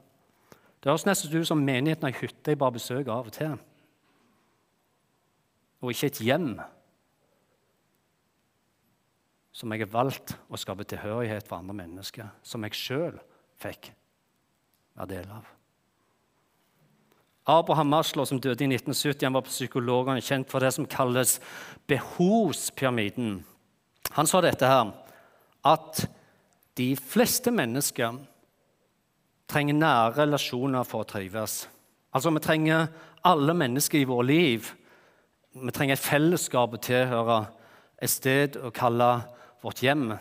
Det 0.81 0.93
høres 0.93 1.07
nesten 1.09 1.35
ut 1.35 1.49
som 1.49 1.65
menigheten 1.65 2.07
har 2.07 2.19
hytte 2.21 2.53
jeg 2.53 2.61
bare 2.61 2.77
besøker 2.77 3.13
av 3.13 3.31
og 3.31 3.35
til. 3.35 3.57
Og 5.83 5.93
ikke 5.93 6.13
et 6.13 6.23
hjem 6.25 6.55
som 9.55 9.73
jeg 9.73 9.85
har 9.85 9.93
valgt 9.93 10.35
å 10.51 10.59
skape 10.61 10.87
tilhørighet 10.89 11.47
for 11.49 11.61
andre 11.61 11.77
mennesker, 11.85 12.31
som 12.43 12.65
jeg 12.67 12.79
sjøl 12.79 13.21
fikk 13.63 13.93
være 14.95 15.13
del 15.15 15.37
av. 15.41 15.54
Abraham 17.47 17.91
Maslow, 17.93 18.25
som 18.25 18.41
døde 18.41 18.65
i 18.65 18.69
1970, 18.73 19.27
han 19.27 19.35
var 19.37 19.45
psykolog 19.49 20.09
og 20.09 20.23
kjent 20.25 20.49
for 20.49 20.65
det 20.65 20.73
som 20.73 20.87
kalles 20.89 21.37
behovspyramiden. 21.91 23.43
Han 24.17 24.29
sa 24.29 24.41
dette 24.41 24.69
her, 24.69 24.93
at 25.65 26.07
de 26.77 26.95
fleste 26.97 27.53
mennesker 27.53 28.17
trenger 29.51 29.77
nære 29.77 30.15
relasjoner 30.23 30.89
for 30.89 31.05
å 31.05 31.09
trives. 31.09 31.67
Altså, 32.15 32.31
Vi 32.31 32.41
trenger 32.41 32.89
alle 33.25 33.55
mennesker 33.55 34.01
i 34.01 34.09
vårt 34.09 34.27
liv. 34.27 34.73
Vi 35.55 35.71
trenger 35.71 35.99
et 35.99 36.05
fellesskap 36.05 36.75
å 36.75 36.81
tilhøre, 36.81 37.47
et 38.01 38.11
sted 38.11 38.57
å 38.57 38.73
kalle 38.73 39.23
vårt 39.63 39.83
hjem. 39.85 40.17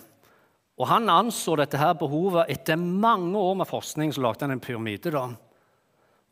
Og 0.78 0.88
Han 0.88 1.10
anså 1.10 1.56
dette 1.56 1.78
her 1.78 1.94
behovet 1.94 2.50
etter 2.50 2.76
mange 2.76 3.38
år 3.38 3.56
med 3.56 3.68
forskning. 3.68 4.14
så 4.14 4.22
lagde 4.22 4.42
han 4.42 4.52
en 4.52 4.60
pyramide. 4.60 5.12
da. 5.12 5.30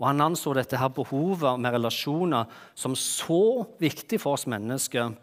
Og 0.02 0.08
han 0.10 0.24
anså 0.26 0.56
dette 0.58 0.80
her 0.82 0.90
behovet 0.90 1.62
med 1.62 1.76
relasjoner 1.76 2.50
som 2.74 2.98
så 2.98 3.68
viktig 3.82 4.18
for 4.24 4.34
oss 4.34 4.48
mennesker 4.50 5.14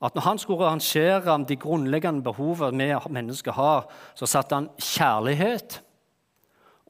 at 0.00 0.16
når 0.16 0.24
han 0.24 0.40
skulle 0.40 0.68
rangere 0.68 1.36
de 1.44 1.56
grunnleggende 1.60 2.24
behovene 2.24 2.86
vi 2.88 3.12
mennesker 3.12 3.52
har, 3.52 3.88
så 4.16 4.28
satte 4.28 4.56
han 4.56 4.68
kjærlighet 4.80 5.80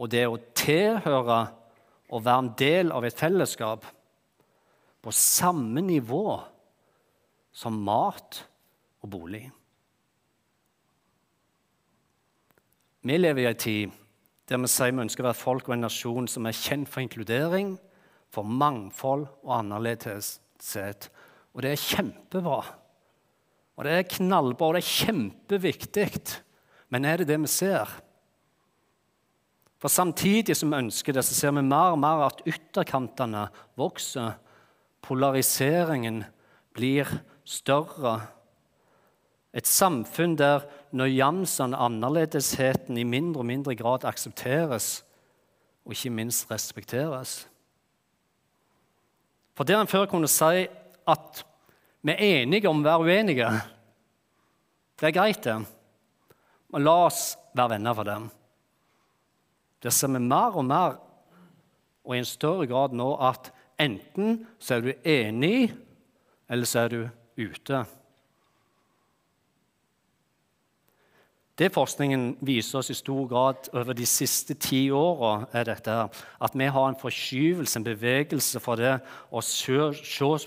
og 0.01 0.11
det 0.11 0.27
å 0.27 0.39
tilhøre 0.57 1.41
og 2.11 2.23
være 2.25 2.45
en 2.45 2.53
del 2.59 2.93
av 2.95 3.07
et 3.07 3.19
fellesskap 3.19 3.87
på 5.01 5.15
samme 5.15 5.83
nivå 5.85 6.39
som 7.55 7.79
mat 7.87 8.43
og 9.03 9.11
bolig. 9.11 9.45
Vi 13.01 13.17
lever 13.17 13.43
i 13.47 13.51
en 13.51 13.61
tid 13.61 14.00
der 14.51 14.59
vi 14.59 14.71
sier 14.71 14.91
vi 14.91 15.05
ønsker 15.05 15.23
å 15.23 15.31
være 15.31 15.39
folk 15.39 15.69
og 15.69 15.77
en 15.77 15.85
nasjon 15.87 16.27
som 16.31 16.49
er 16.49 16.57
kjent 16.59 16.91
for 16.91 17.05
inkludering, 17.05 17.77
for 18.35 18.47
mangfold 18.47 19.29
og 19.47 19.57
annerledeshet. 19.61 21.09
Og 21.55 21.63
det 21.63 21.75
er 21.75 21.83
kjempebra. 21.83 22.61
Og 23.79 23.87
det 23.87 23.95
er 23.95 24.09
knallbra, 24.11 24.69
og 24.69 24.77
det 24.77 24.83
er 24.83 24.91
kjempeviktig. 25.07 26.09
Men 26.91 27.07
er 27.07 27.23
det 27.23 27.31
det 27.31 27.39
vi 27.45 27.51
ser? 27.51 27.95
For 29.81 29.89
samtidig 29.89 30.59
som 30.59 30.75
vi 30.75 30.83
ønsker 30.83 31.17
det, 31.17 31.25
så 31.25 31.37
ser 31.37 31.55
vi 31.57 31.65
mer 31.65 31.95
og 31.95 32.03
mer 32.03 32.27
at 32.27 32.43
ytterkantene 32.45 33.47
vokser. 33.81 34.35
Polariseringen 35.01 36.25
blir 36.77 37.09
større. 37.49 38.19
Et 39.55 39.67
samfunn 39.67 40.37
der 40.39 40.67
nyansene, 40.95 41.77
annerledesheten, 41.77 42.99
i 42.99 43.05
mindre 43.05 43.43
og 43.43 43.47
mindre 43.47 43.75
grad 43.75 44.05
aksepteres 44.07 45.01
og 45.85 45.95
ikke 45.97 46.13
minst 46.15 46.51
respekteres. 46.51 47.49
For 49.57 49.65
der 49.65 49.81
en 49.81 49.91
før 49.91 50.07
kunne 50.07 50.29
si 50.31 50.67
at 51.09 51.45
vi 52.03 52.15
er 52.15 52.43
enige 52.43 52.69
om 52.71 52.81
å 52.81 52.87
være 52.87 53.05
uenige 53.05 53.51
Det 55.01 55.09
er 55.09 55.17
greit, 55.17 55.45
det. 55.45 55.57
Men 56.71 56.85
la 56.85 56.95
oss 57.07 57.35
være 57.57 57.75
venner 57.75 57.95
for 57.97 58.05
dem. 58.05 58.27
Der 59.83 59.91
ser 59.91 60.13
vi 60.13 60.21
mer 60.21 60.57
og 60.61 60.65
mer, 60.69 60.99
og 62.05 62.15
i 62.15 62.19
en 62.21 62.29
større 62.29 62.67
grad 62.69 62.93
nå, 62.93 63.15
at 63.17 63.49
enten 63.81 64.43
så 64.61 64.77
er 64.77 64.85
du 64.85 64.91
enig, 65.09 65.73
eller 66.49 66.69
så 66.69 66.85
er 66.85 66.93
du 66.93 67.01
ute. 67.41 67.81
Det 71.61 71.69
forskningen 71.75 72.39
viser 72.41 72.79
oss 72.79 72.89
i 72.89 72.97
stor 72.97 73.27
grad 73.29 73.67
over 73.77 73.93
de 73.93 74.07
siste 74.09 74.55
ti 74.57 74.87
åra, 74.97 75.45
er 75.53 75.67
dette 75.69 75.97
at 76.41 76.57
vi 76.57 76.71
har 76.73 76.87
en 76.89 76.97
forskyvelse, 76.97 77.77
en 77.77 77.85
bevegelse 77.85 78.63
fra 78.65 78.79
det 78.81 78.95
å 79.29 79.43
se 79.45 79.77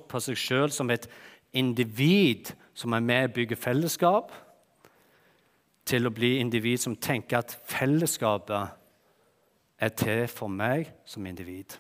på 0.10 0.24
seg 0.26 0.40
sjøl 0.42 0.74
som 0.74 0.90
et 0.90 1.06
individ 1.54 2.56
som 2.74 2.98
er 2.98 3.06
med 3.06 3.30
og 3.30 3.38
bygger 3.38 3.62
fellesskap, 3.62 4.34
til 5.86 6.10
å 6.10 6.16
bli 6.16 6.40
individ 6.42 6.82
som 6.82 6.96
tenker 6.98 7.44
at 7.44 7.54
fellesskapet 7.70 8.74
er 9.84 9.94
til 9.94 10.26
for 10.32 10.50
meg 10.50 10.90
som 11.06 11.26
individ. 11.30 11.78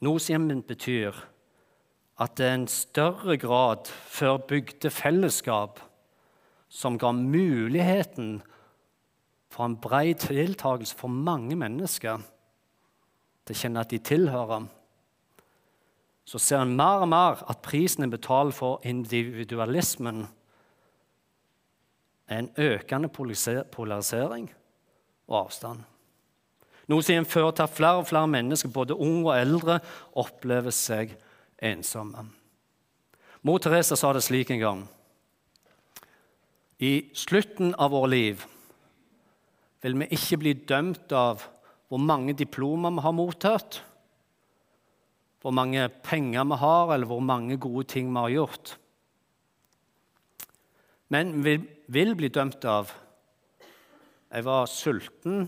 Noe 0.00 0.62
betyr 0.64 1.12
at 2.16 2.36
det 2.38 2.46
er 2.46 2.54
en 2.54 2.68
større 2.68 3.36
grad 3.36 3.90
før 4.08 4.38
bygde 4.48 4.90
fellesskap 4.90 5.90
som 6.74 6.98
ga 6.98 7.12
muligheten 7.12 8.42
for 9.50 9.68
en 9.68 9.76
bred 9.78 10.18
tiltakelse 10.24 10.96
for 10.98 11.08
mange 11.08 11.54
mennesker 11.56 12.22
til 13.46 13.54
å 13.54 13.60
kjenne 13.60 13.84
at 13.84 13.92
de 13.92 14.00
tilhører, 14.02 14.64
så 16.24 16.40
ser 16.40 16.64
en 16.64 16.74
mer 16.74 17.04
og 17.04 17.10
mer 17.12 17.44
at 17.52 17.60
prisen 17.62 18.06
en 18.06 18.10
betaler 18.10 18.56
for 18.56 18.82
individualismen, 18.82 20.24
er 22.26 22.40
en 22.40 22.50
økende 22.56 23.10
polarisering 23.12 24.48
og 25.28 25.36
avstand. 25.44 25.84
Noe 26.88 27.04
som 27.04 27.28
fører 27.28 27.52
til 27.52 27.66
at 27.68 27.76
flere 27.76 28.00
og 28.00 28.08
flere 28.08 28.30
mennesker, 28.32 28.72
både 28.72 28.96
unge 28.96 29.28
og 29.28 29.36
eldre, 29.36 29.78
opplever 30.20 30.72
seg 30.74 31.14
ensomme. 31.62 32.26
Mor 33.44 33.60
Teresa 33.60 33.96
sa 33.96 34.10
det 34.16 34.24
slik 34.24 34.50
en 34.50 34.62
gang 34.64 34.84
i 36.78 37.10
slutten 37.14 37.74
av 37.74 37.92
vårt 37.94 38.10
liv 38.10 38.44
vil 39.84 39.98
vi 40.00 40.08
ikke 40.16 40.38
bli 40.40 40.54
dømt 40.66 41.12
av 41.12 41.44
hvor 41.92 42.00
mange 42.00 42.32
diplomer 42.34 42.94
vi 42.96 43.04
har 43.04 43.14
mottatt, 43.14 43.82
hvor 45.44 45.52
mange 45.52 45.84
penger 46.02 46.46
vi 46.48 46.58
har, 46.62 46.94
eller 46.94 47.06
hvor 47.06 47.20
mange 47.20 47.58
gode 47.60 47.84
ting 47.92 48.08
vi 48.08 48.22
har 48.22 48.32
gjort. 48.32 48.72
Men 51.12 51.36
vi 51.44 51.58
vil 51.92 52.14
bli 52.16 52.32
dømt 52.32 52.64
av 52.64 52.94
jeg 54.34 54.42
var 54.48 54.64
sulten, 54.66 55.44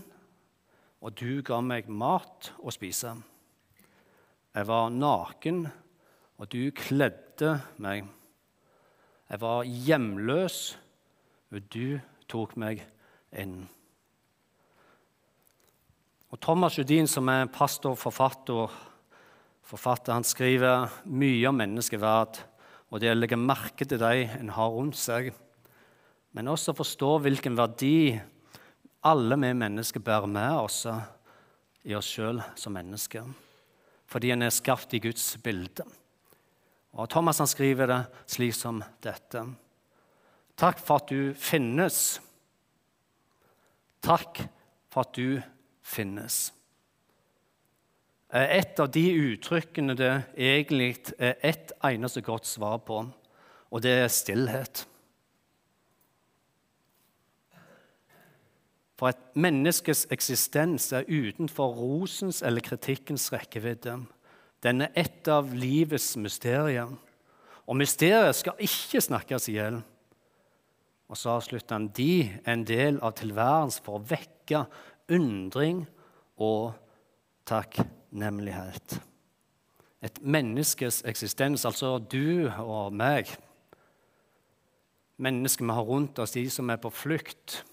og 1.03 1.17
du 1.19 1.41
ga 1.43 1.57
meg 1.59 1.89
mat 1.91 2.53
å 2.63 2.71
spise. 2.71 3.09
Jeg 4.55 4.67
var 4.69 4.93
naken, 4.93 5.65
og 6.39 6.47
du 6.53 6.69
kledde 6.71 7.57
meg. 7.83 8.05
Jeg 9.27 9.41
var 9.41 9.67
hjemløs, 9.67 10.77
du 11.51 11.99
tok 12.27 12.55
meg 12.59 12.83
inn. 13.31 13.61
Og 16.27 16.39
Thomas 16.43 16.75
Judin, 16.75 17.07
som 17.07 17.29
er 17.31 17.47
pastor 17.47 17.95
og 17.95 18.01
forfatter, 18.01 18.73
forfatter, 19.67 20.15
han 20.15 20.27
skriver 20.27 20.89
mye 21.07 21.47
om 21.47 21.59
menneskeverd 21.59 22.41
og 22.91 23.03
det 23.03 23.11
å 23.11 23.17
legge 23.17 23.39
merke 23.39 23.87
til 23.87 23.99
de 23.99 24.25
en 24.27 24.51
har 24.55 24.71
rundt 24.71 24.99
seg, 24.99 25.31
men 26.35 26.51
også 26.51 26.75
forstå 26.75 27.11
hvilken 27.23 27.55
verdi 27.57 28.15
alle 29.07 29.37
vi 29.39 29.51
mennesker 29.55 30.03
bærer 30.03 30.27
med 30.31 30.55
oss 30.59 30.81
i 31.87 31.95
oss 31.95 32.09
sjøl 32.11 32.41
som 32.59 32.75
mennesker, 32.75 33.23
fordi 34.07 34.33
en 34.35 34.43
er 34.43 34.55
skapt 34.55 34.95
i 34.95 35.01
Guds 35.03 35.25
bilde. 35.43 35.85
Og 36.97 37.07
Thomas 37.11 37.39
han 37.43 37.49
skriver 37.49 37.91
det 37.91 38.01
slik 38.31 38.55
som 38.55 38.81
dette. 39.03 39.43
Takk 40.57 40.79
for 40.81 41.01
at 41.01 41.09
du 41.11 41.33
finnes. 41.37 42.17
Takk 44.01 44.41
for 44.89 45.05
at 45.05 45.13
du 45.13 45.37
finnes. 45.85 46.37
Eh, 48.33 48.57
et 48.57 48.79
av 48.81 48.89
de 48.91 49.05
uttrykkene 49.13 49.95
det 49.97 50.11
egentlig 50.33 50.95
er 51.19 51.37
ett 51.45 51.71
eneste 51.85 52.23
godt 52.25 52.49
svar 52.49 52.79
på, 52.87 53.03
og 53.69 53.83
det 53.83 53.93
er 54.01 54.11
stillhet. 54.11 54.87
For 58.97 59.11
et 59.11 59.35
menneskes 59.37 60.07
eksistens 60.09 60.89
er 60.91 61.05
utenfor 61.05 61.75
rosens 61.77 62.41
eller 62.41 62.65
kritikkens 62.65 63.29
rekkevidde. 63.29 63.99
Den 64.65 64.81
er 64.81 64.95
et 64.97 65.27
av 65.29 65.53
livets 65.53 66.15
mysterier. 66.17 66.89
Og 67.67 67.77
mysteriet 67.77 68.35
skal 68.35 68.57
ikke 68.63 69.03
snakkes 69.05 69.51
i 69.51 69.59
hjel. 69.59 69.83
Og 71.07 71.17
så 71.17 71.37
avslutter 71.37 71.77
han 71.77 71.87
de 71.95 72.27
en 72.47 72.65
del 72.67 72.99
av 72.99 73.15
tilværelsen 73.19 73.85
for 73.85 73.97
å 73.97 74.07
vekke 74.09 74.65
undring 75.13 75.85
og 76.43 76.73
takknemlighet. 77.47 78.97
Et 80.03 80.19
menneskes 80.21 81.01
eksistens, 81.09 81.65
altså 81.65 81.97
du 81.97 82.49
og 82.61 82.93
meg. 82.93 83.31
Mennesker 85.17 85.65
vi 85.65 85.73
har 85.73 85.87
rundt 85.87 86.19
oss, 86.19 86.35
de 86.35 86.45
som 86.53 86.69
er 86.69 86.81
på 86.81 86.91
flukt. 86.93 87.63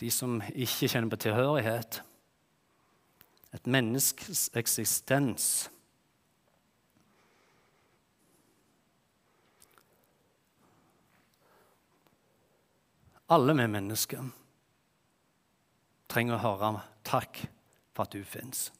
De 0.00 0.10
som 0.12 0.42
ikke 0.52 0.90
kjenner 0.92 1.14
på 1.14 1.22
tilhørighet. 1.24 2.02
Et 3.56 3.70
menneskes 3.70 4.50
eksistens. 4.58 5.70
Alle 13.28 13.56
vi 13.58 13.66
mennesker 13.66 14.28
trenger 16.08 16.36
å 16.36 16.44
høre 16.44 16.82
'takk 17.04 17.48
for 17.94 18.02
at 18.02 18.12
du 18.12 18.22
fins'. 18.22 18.70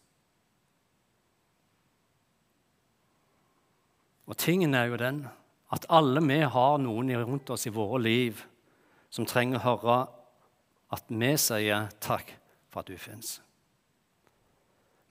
Og 4.27 4.37
tingen 4.37 4.75
er 4.75 4.87
jo 4.87 4.97
den 4.97 5.29
at 5.73 5.87
alle 5.91 6.21
vi 6.21 6.41
har 6.41 6.79
noen 6.79 7.11
rundt 7.11 7.51
oss 7.51 7.67
i 7.67 7.71
våre 7.75 8.03
liv 8.03 8.45
som 9.11 9.27
trenger 9.27 9.59
å 9.59 9.67
høre 9.67 10.09
at 10.93 11.05
vi 11.09 11.37
sier 11.37 11.89
'takk 12.01 12.35
for 12.71 12.81
at 12.81 12.87
du 12.87 12.97
fins'. 12.97 13.41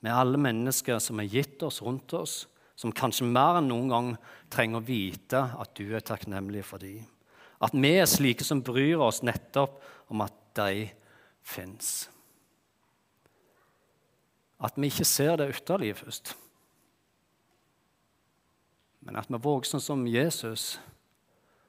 Vi 0.00 0.08
er 0.08 0.14
alle 0.14 0.38
mennesker 0.38 0.98
som 0.98 1.20
er 1.20 1.28
gitt 1.28 1.62
oss 1.62 1.82
rundt 1.82 2.12
oss, 2.14 2.46
som 2.76 2.92
kanskje 2.92 3.24
mer 3.24 3.58
enn 3.58 3.68
noen 3.68 3.88
gang 3.88 4.16
trenger 4.50 4.78
å 4.78 4.86
vite 4.86 5.40
at 5.58 5.74
du 5.74 5.94
er 5.94 6.00
takknemlig 6.00 6.64
for 6.64 6.78
dem. 6.78 7.06
At 7.62 7.76
vi 7.76 7.92
er 7.96 8.08
slike 8.10 8.44
som 8.44 8.62
bryr 8.64 9.00
oss 9.00 9.22
nettopp 9.24 9.78
om 10.12 10.24
at 10.24 10.34
de 10.58 10.88
fins. 11.46 12.08
At 14.60 14.76
vi 14.76 14.90
ikke 14.90 15.06
ser 15.08 15.36
det 15.40 15.50
ytterligere 15.54 16.00
først. 16.04 16.34
Men 19.06 19.20
at 19.20 19.30
vi 19.30 19.40
våger 19.40 19.70
sånn 19.70 19.84
som 19.84 20.06
Jesus, 20.10 20.76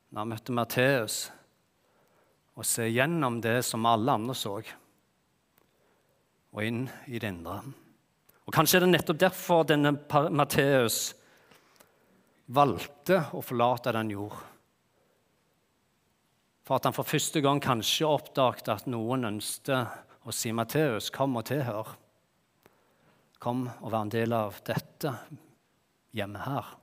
når 0.10 0.24
han 0.24 0.32
møtte 0.32 0.56
Matteus, 0.56 1.18
å 2.58 2.66
se 2.66 2.88
gjennom 2.90 3.38
det 3.44 3.60
som 3.68 3.86
alle 3.86 4.16
andre 4.18 4.34
så, 4.36 4.56
og 6.58 6.64
inn 6.64 6.88
i 7.06 7.20
det 7.22 7.30
indre. 7.30 7.60
Og 8.48 8.56
Kanskje 8.56 8.80
er 8.80 8.86
det 8.86 8.94
nettopp 8.96 9.20
derfor 9.22 9.68
denne 9.68 9.92
Matteus 10.34 11.12
valgte 12.56 13.20
å 13.36 13.44
forlate 13.44 13.94
den 13.94 14.16
gjorde. 14.16 14.40
For 16.68 16.76
at 16.76 16.90
han 16.90 16.96
for 16.96 17.08
første 17.08 17.40
gang 17.40 17.62
kanskje 17.64 18.10
oppdaget 18.10 18.68
at 18.74 18.90
noen 18.92 19.24
ønsket 19.30 20.28
å 20.28 20.34
si 20.36 20.52
Matteus, 20.52 21.08
kom 21.16 21.38
og 21.40 21.46
tilhør. 21.48 21.94
Kom 23.40 23.70
og 23.70 23.94
vær 23.94 24.04
en 24.04 24.12
del 24.12 24.36
av 24.36 24.58
dette 24.68 25.14
hjemme 26.18 26.42
her. 26.44 26.74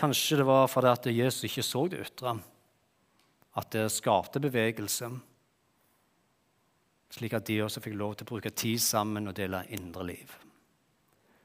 Kanskje 0.00 0.40
det 0.40 0.46
var 0.48 0.68
fordi 0.68 0.92
at 0.92 1.08
Jesus 1.12 1.48
ikke 1.48 1.64
så 1.64 1.86
det 1.88 2.04
ytre, 2.04 2.36
at 3.56 3.72
det 3.72 3.88
skapte 3.92 4.40
bevegelse, 4.40 5.10
slik 7.10 7.34
at 7.36 7.48
de 7.48 7.58
også 7.64 7.82
fikk 7.84 7.96
lov 7.96 8.14
til 8.16 8.28
å 8.28 8.32
bruke 8.34 8.52
tid 8.52 8.80
sammen 8.84 9.32
og 9.32 9.36
dele 9.36 9.64
indre 9.76 10.06
liv. 10.12 10.36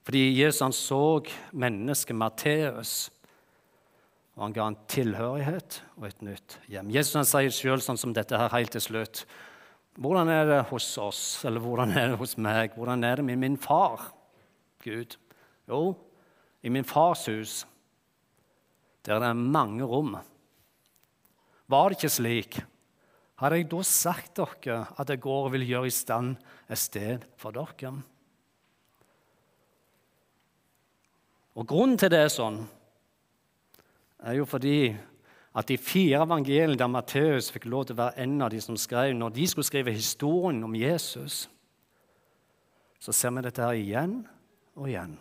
Fordi 0.05 0.21
Jesus 0.37 0.61
han 0.61 0.75
så 0.75 1.01
mennesket 1.57 2.15
Matteus, 2.15 3.09
og 4.35 4.43
han 4.43 4.55
ga 4.55 4.67
en 4.67 4.77
tilhørighet 4.91 5.79
og 5.95 6.07
et 6.09 6.23
nytt 6.25 6.57
hjem. 6.71 6.91
Jesus 6.91 7.15
han 7.15 7.27
sier 7.27 7.53
sjøl 7.55 7.83
sånn 7.83 7.99
som 7.99 8.15
dette 8.15 8.35
her 8.39 8.51
helt 8.51 8.73
til 8.75 8.83
slutt. 8.83 9.23
Hvordan 9.95 10.27
er 10.31 10.49
det 10.49 10.57
hos 10.73 10.89
oss, 10.99 11.21
eller 11.47 11.63
hvordan 11.63 11.95
er 11.95 12.11
det 12.11 12.19
hos 12.19 12.35
meg? 12.35 12.75
Hvordan 12.75 13.05
er 13.07 13.21
det 13.21 13.27
med 13.29 13.39
min 13.39 13.55
far, 13.55 14.09
Gud? 14.83 15.15
Jo, 15.71 15.95
i 16.65 16.71
min 16.73 16.87
fars 16.87 17.25
hus 17.31 17.63
der 19.05 19.21
det 19.21 19.27
er 19.29 19.37
mange 19.37 19.85
rom. 19.85 20.15
Var 21.69 21.89
det 21.89 21.97
ikke 21.99 22.09
slik, 22.09 22.57
hadde 23.37 23.59
jeg 23.59 23.69
da 23.69 23.81
sagt 23.85 24.39
dere 24.39 24.79
at 24.97 25.11
jeg 25.11 25.21
går 25.21 25.47
og 25.47 25.53
vil 25.53 25.65
gjøre 25.67 25.89
i 25.89 25.93
stand 25.93 26.35
et 26.69 26.81
sted 26.81 27.25
for 27.37 27.55
dere. 27.55 27.93
Og 31.55 31.67
Grunnen 31.69 31.99
til 32.01 32.11
det 32.11 32.25
er 32.25 32.33
sånn, 32.33 32.65
er 34.25 34.39
jo 34.39 34.47
fordi 34.49 34.95
at 35.55 35.69
de 35.69 35.77
fire 35.79 36.23
evangeliene 36.25 36.75
der 36.79 36.91
Matteus 36.91 37.51
fikk 37.53 37.67
lov 37.71 37.87
til 37.87 37.95
å 37.95 38.01
være 38.03 38.25
en 38.25 38.41
av 38.43 38.51
de 38.51 38.59
som 38.63 38.77
skrev, 38.79 39.13
når 39.15 39.35
de 39.37 39.47
skulle 39.47 39.67
skrive 39.67 39.93
historien 39.95 40.63
om 40.65 40.75
Jesus, 40.75 41.45
så 42.99 43.13
ser 43.13 43.31
vi 43.35 43.45
dette 43.45 43.63
her 43.63 43.77
igjen 43.77 44.19
og 44.75 44.89
igjen. 44.89 45.17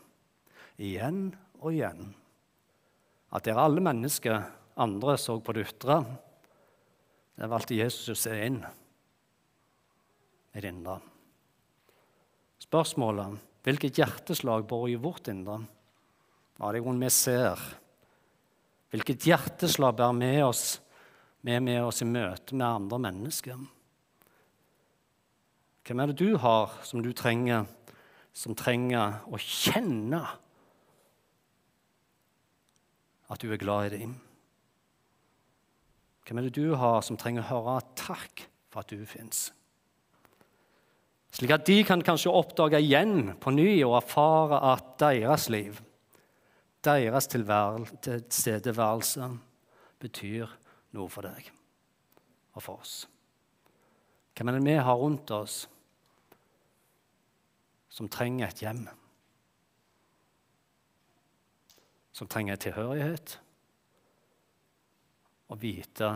Igjen 0.80 1.24
og 1.60 1.70
igjen 1.74 2.14
at 3.34 3.46
der 3.46 3.58
alle 3.58 3.82
mennesker 3.82 4.44
andre 4.78 5.16
så 5.18 5.36
på 5.42 5.54
det 5.56 5.66
ytre, 5.66 5.98
der 7.34 7.50
valgte 7.50 7.74
Jesus 7.74 8.12
å 8.12 8.18
se 8.18 8.34
inn 8.46 8.60
i 10.54 10.62
det 10.62 10.70
indre. 10.70 11.00
Spørsmålet 12.62 13.40
hvilket 13.66 13.98
hjerteslag 13.98 14.66
bor 14.70 14.86
i 14.90 14.98
vårt 15.00 15.30
indre? 15.32 15.62
Hva 16.54 16.70
er 16.70 16.78
det 16.78 16.94
vi 17.00 17.10
ser? 17.10 17.58
Hvilket 18.94 19.24
hjerteslag 19.26 19.96
bærer 19.98 20.14
med 20.14 20.44
oss, 20.46 20.76
med, 21.42 21.64
med 21.66 21.80
oss 21.82 21.98
i 22.04 22.06
møte 22.06 22.54
med 22.54 22.62
andre 22.68 22.98
mennesker? 23.08 23.64
Hvem 25.84 26.00
er 26.00 26.12
det 26.12 26.20
du 26.20 26.36
har 26.38 26.76
som 26.86 27.02
du 27.02 27.10
trenger, 27.10 27.66
som 28.30 28.54
trenger 28.54 29.18
å 29.26 29.40
kjenne 29.42 30.20
at 33.34 33.42
du 33.42 33.50
er 33.50 33.58
glad 33.58 33.88
i 33.88 33.96
dem? 33.96 34.14
Hvem 36.22 36.38
er 36.38 36.46
det 36.46 36.54
du 36.62 36.76
har 36.78 37.02
som 37.02 37.18
trenger 37.18 37.42
å 37.42 37.50
høre 37.50 37.80
takk 37.98 38.46
for 38.70 38.84
at 38.84 38.94
du 38.94 39.02
fins? 39.10 39.48
Slik 41.34 41.50
at 41.50 41.66
de 41.66 41.80
kan 41.82 42.06
kanskje 42.06 42.30
oppdage 42.30 42.78
igjen 42.78 43.34
på 43.42 43.50
ny 43.58 43.82
og 43.82 43.98
erfare 43.98 44.62
at 44.70 44.94
deres 45.02 45.50
liv, 45.50 45.82
deres 46.84 47.28
tilstedeværelse, 47.30 49.28
betyr 49.98 50.50
noe 50.94 51.10
for 51.10 51.26
deg 51.26 51.48
og 52.54 52.62
for 52.62 52.82
oss. 52.82 53.04
Hvem 54.34 54.50
er 54.50 54.58
det 54.58 54.66
vi 54.66 54.74
har 54.76 54.98
rundt 54.98 55.30
oss 55.34 55.64
som 57.94 58.10
trenger 58.10 58.50
et 58.50 58.62
hjem? 58.62 58.84
som 62.14 62.30
trenger 62.30 62.56
tilhørighet, 62.56 63.40
og 65.50 65.60
vite 65.62 66.10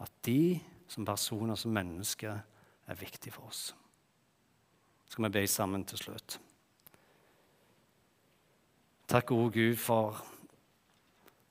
at 0.00 0.12
de 0.26 0.60
som 0.90 1.06
personer, 1.06 1.58
som 1.58 1.74
mennesker, 1.74 2.38
er 2.86 2.98
viktige 2.98 3.34
for 3.34 3.50
oss. 3.50 3.74
Så 5.04 5.14
skal 5.14 5.26
vi 5.26 5.34
be 5.34 5.46
sammen 5.46 5.84
til 5.86 5.98
slutt. 5.98 6.38
Takk, 9.10 9.26
gode 9.26 9.50
Gud, 9.56 9.78
for 9.82 10.20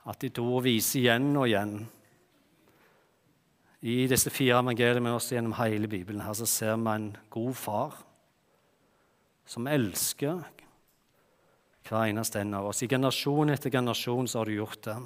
at 0.07 0.21
ditt 0.23 0.37
ord 0.39 0.63
viser 0.63 1.01
igjen 1.01 1.33
og 1.35 1.49
igjen 1.49 1.73
i 3.83 4.05
disse 4.11 4.31
fire 4.31 4.61
evangeliene, 4.61 5.01
men 5.03 5.15
også 5.17 5.35
gjennom 5.35 5.55
hele 5.59 5.89
Bibelen, 5.91 6.23
her 6.23 6.37
så 6.39 6.47
ser 6.47 6.77
vi 6.79 6.93
en 6.93 7.09
god 7.31 7.57
far 7.59 7.97
som 9.49 9.67
elsker 9.67 10.39
hver 11.89 12.05
eneste 12.05 12.39
en 12.39 12.55
av 12.59 12.69
oss. 12.69 12.83
I 12.83 12.89
generasjon 12.91 13.51
etter 13.51 13.73
generasjon 13.73 14.27
så 14.31 14.39
har 14.39 14.47
du 14.47 14.55
gjort 14.55 14.83
det. 14.87 14.97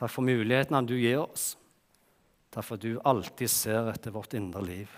Takk 0.00 0.12
for 0.14 0.24
mulighetene 0.24 0.80
du 0.88 0.94
gir 0.96 1.26
oss. 1.26 1.50
Takk 2.48 2.64
for 2.64 2.80
at 2.80 2.88
du 2.88 3.00
alltid 3.04 3.52
ser 3.52 3.92
etter 3.92 4.16
vårt 4.16 4.36
indre 4.38 4.64
liv. 4.64 4.96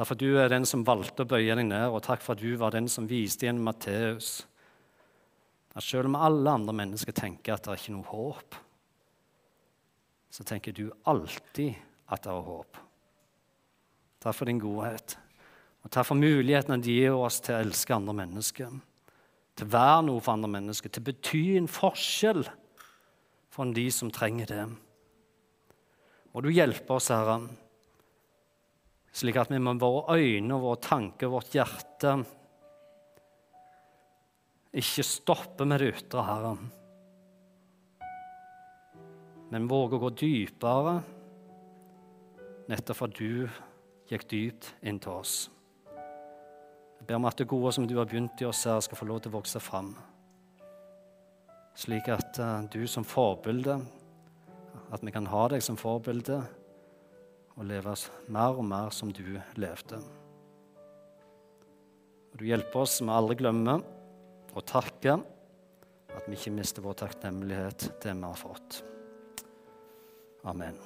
Takk 0.00 0.08
for 0.08 0.16
at 0.16 0.22
du 0.24 0.38
er 0.40 0.48
den 0.48 0.64
som 0.64 0.80
valgte 0.80 1.26
å 1.26 1.28
bøye 1.28 1.52
deg 1.52 1.66
ned, 1.68 1.90
og 1.92 2.00
takk 2.00 2.22
for 2.24 2.32
at 2.32 2.40
du 2.40 2.54
var 2.56 2.72
den 2.72 2.86
som 2.88 3.04
viste 3.04 3.44
igjen 3.44 3.58
Matteus 3.60 4.38
at 5.76 5.84
selv 5.84 6.08
om 6.08 6.16
alle 6.16 6.54
andre 6.56 6.72
mennesker 6.72 7.12
tenker 7.12 7.52
at 7.52 7.66
det 7.66 7.74
er 7.74 7.82
ikke 7.82 7.96
noe 7.98 8.08
håp, 8.08 8.56
så 10.32 10.48
tenker 10.48 10.72
du 10.72 10.86
alltid 11.04 11.76
at 12.08 12.24
det 12.24 12.32
er 12.32 12.48
håp. 12.48 12.80
Takk 14.24 14.40
for 14.40 14.48
din 14.48 14.64
godhet. 14.64 15.18
Og 15.84 15.92
takk 15.92 16.08
for 16.08 16.24
mulighetene 16.24 16.80
de 16.80 16.96
gir 16.96 17.20
oss 17.20 17.42
til 17.44 17.58
å 17.58 17.62
elske 17.68 18.00
andre 18.00 18.16
mennesker, 18.24 18.72
til 19.52 19.68
å 19.68 19.74
være 19.76 20.02
noe 20.08 20.24
for 20.24 20.32
andre 20.32 20.54
mennesker, 20.56 20.96
til 20.96 21.04
å 21.04 21.10
bety 21.12 21.46
en 21.60 21.68
forskjell 21.68 22.46
for 23.52 23.76
de 23.76 23.90
som 23.92 24.08
trenger 24.08 24.56
det. 24.56 24.68
Og 26.32 26.48
du 26.48 26.54
hjelper 26.56 26.96
oss, 26.96 27.12
Herre, 27.12 27.42
slik 29.12 29.38
at 29.40 29.50
vi 29.50 29.58
med 29.58 29.80
våre 29.82 30.18
øyne, 30.18 30.60
våre 30.60 30.80
tanker, 30.82 31.32
vårt 31.32 31.54
hjerte 31.54 32.18
ikke 34.70 35.02
stopper 35.02 35.66
med 35.66 35.82
det 35.82 35.88
ytre, 35.96 36.22
Herre, 36.22 36.52
men 39.50 39.66
våger 39.66 39.98
å 39.98 40.04
gå 40.04 40.10
dypere, 40.14 40.92
nettopp 42.70 43.00
for 43.00 43.10
du 43.10 43.48
gikk 44.10 44.28
dypt 44.30 44.68
inn 44.86 45.00
til 45.02 45.16
oss. 45.16 45.34
Jeg 47.00 47.08
ber 47.08 47.18
om 47.18 47.26
at 47.26 47.40
det 47.40 47.48
gode 47.50 47.72
som 47.74 47.88
du 47.88 47.96
har 47.98 48.06
begynt 48.06 48.42
i 48.42 48.46
oss, 48.46 48.62
her, 48.68 48.78
skal 48.84 49.00
få 49.00 49.08
lov 49.10 49.24
til 49.24 49.32
å 49.32 49.38
vokse 49.40 49.62
fram. 49.62 49.90
Slik 51.74 52.10
at 52.12 52.38
uh, 52.38 52.62
du 52.70 52.84
som 52.90 53.06
forbilde, 53.06 53.80
at 54.90 55.02
vi 55.02 55.14
kan 55.14 55.26
ha 55.32 55.46
deg 55.50 55.64
som 55.64 55.78
forbilde 55.80 56.42
og 57.60 57.66
leve 57.68 57.92
mer 58.32 58.56
og 58.56 58.64
mer 58.64 58.94
som 58.96 59.10
du 59.12 59.36
levde. 59.60 60.00
Og 62.30 62.38
du 62.40 62.46
hjelper 62.48 62.86
oss 62.86 63.00
med 63.04 63.12
alle 63.12 63.36
glemme 63.36 63.76
å 64.56 64.62
takke, 64.64 65.18
at 66.10 66.26
vi 66.26 66.38
ikke 66.38 66.54
mister 66.56 66.84
vår 66.84 66.96
takknemlighet, 67.04 67.90
det 68.00 68.16
vi 68.16 68.24
har 68.24 68.40
fått. 68.40 68.80
Amen. 70.48 70.80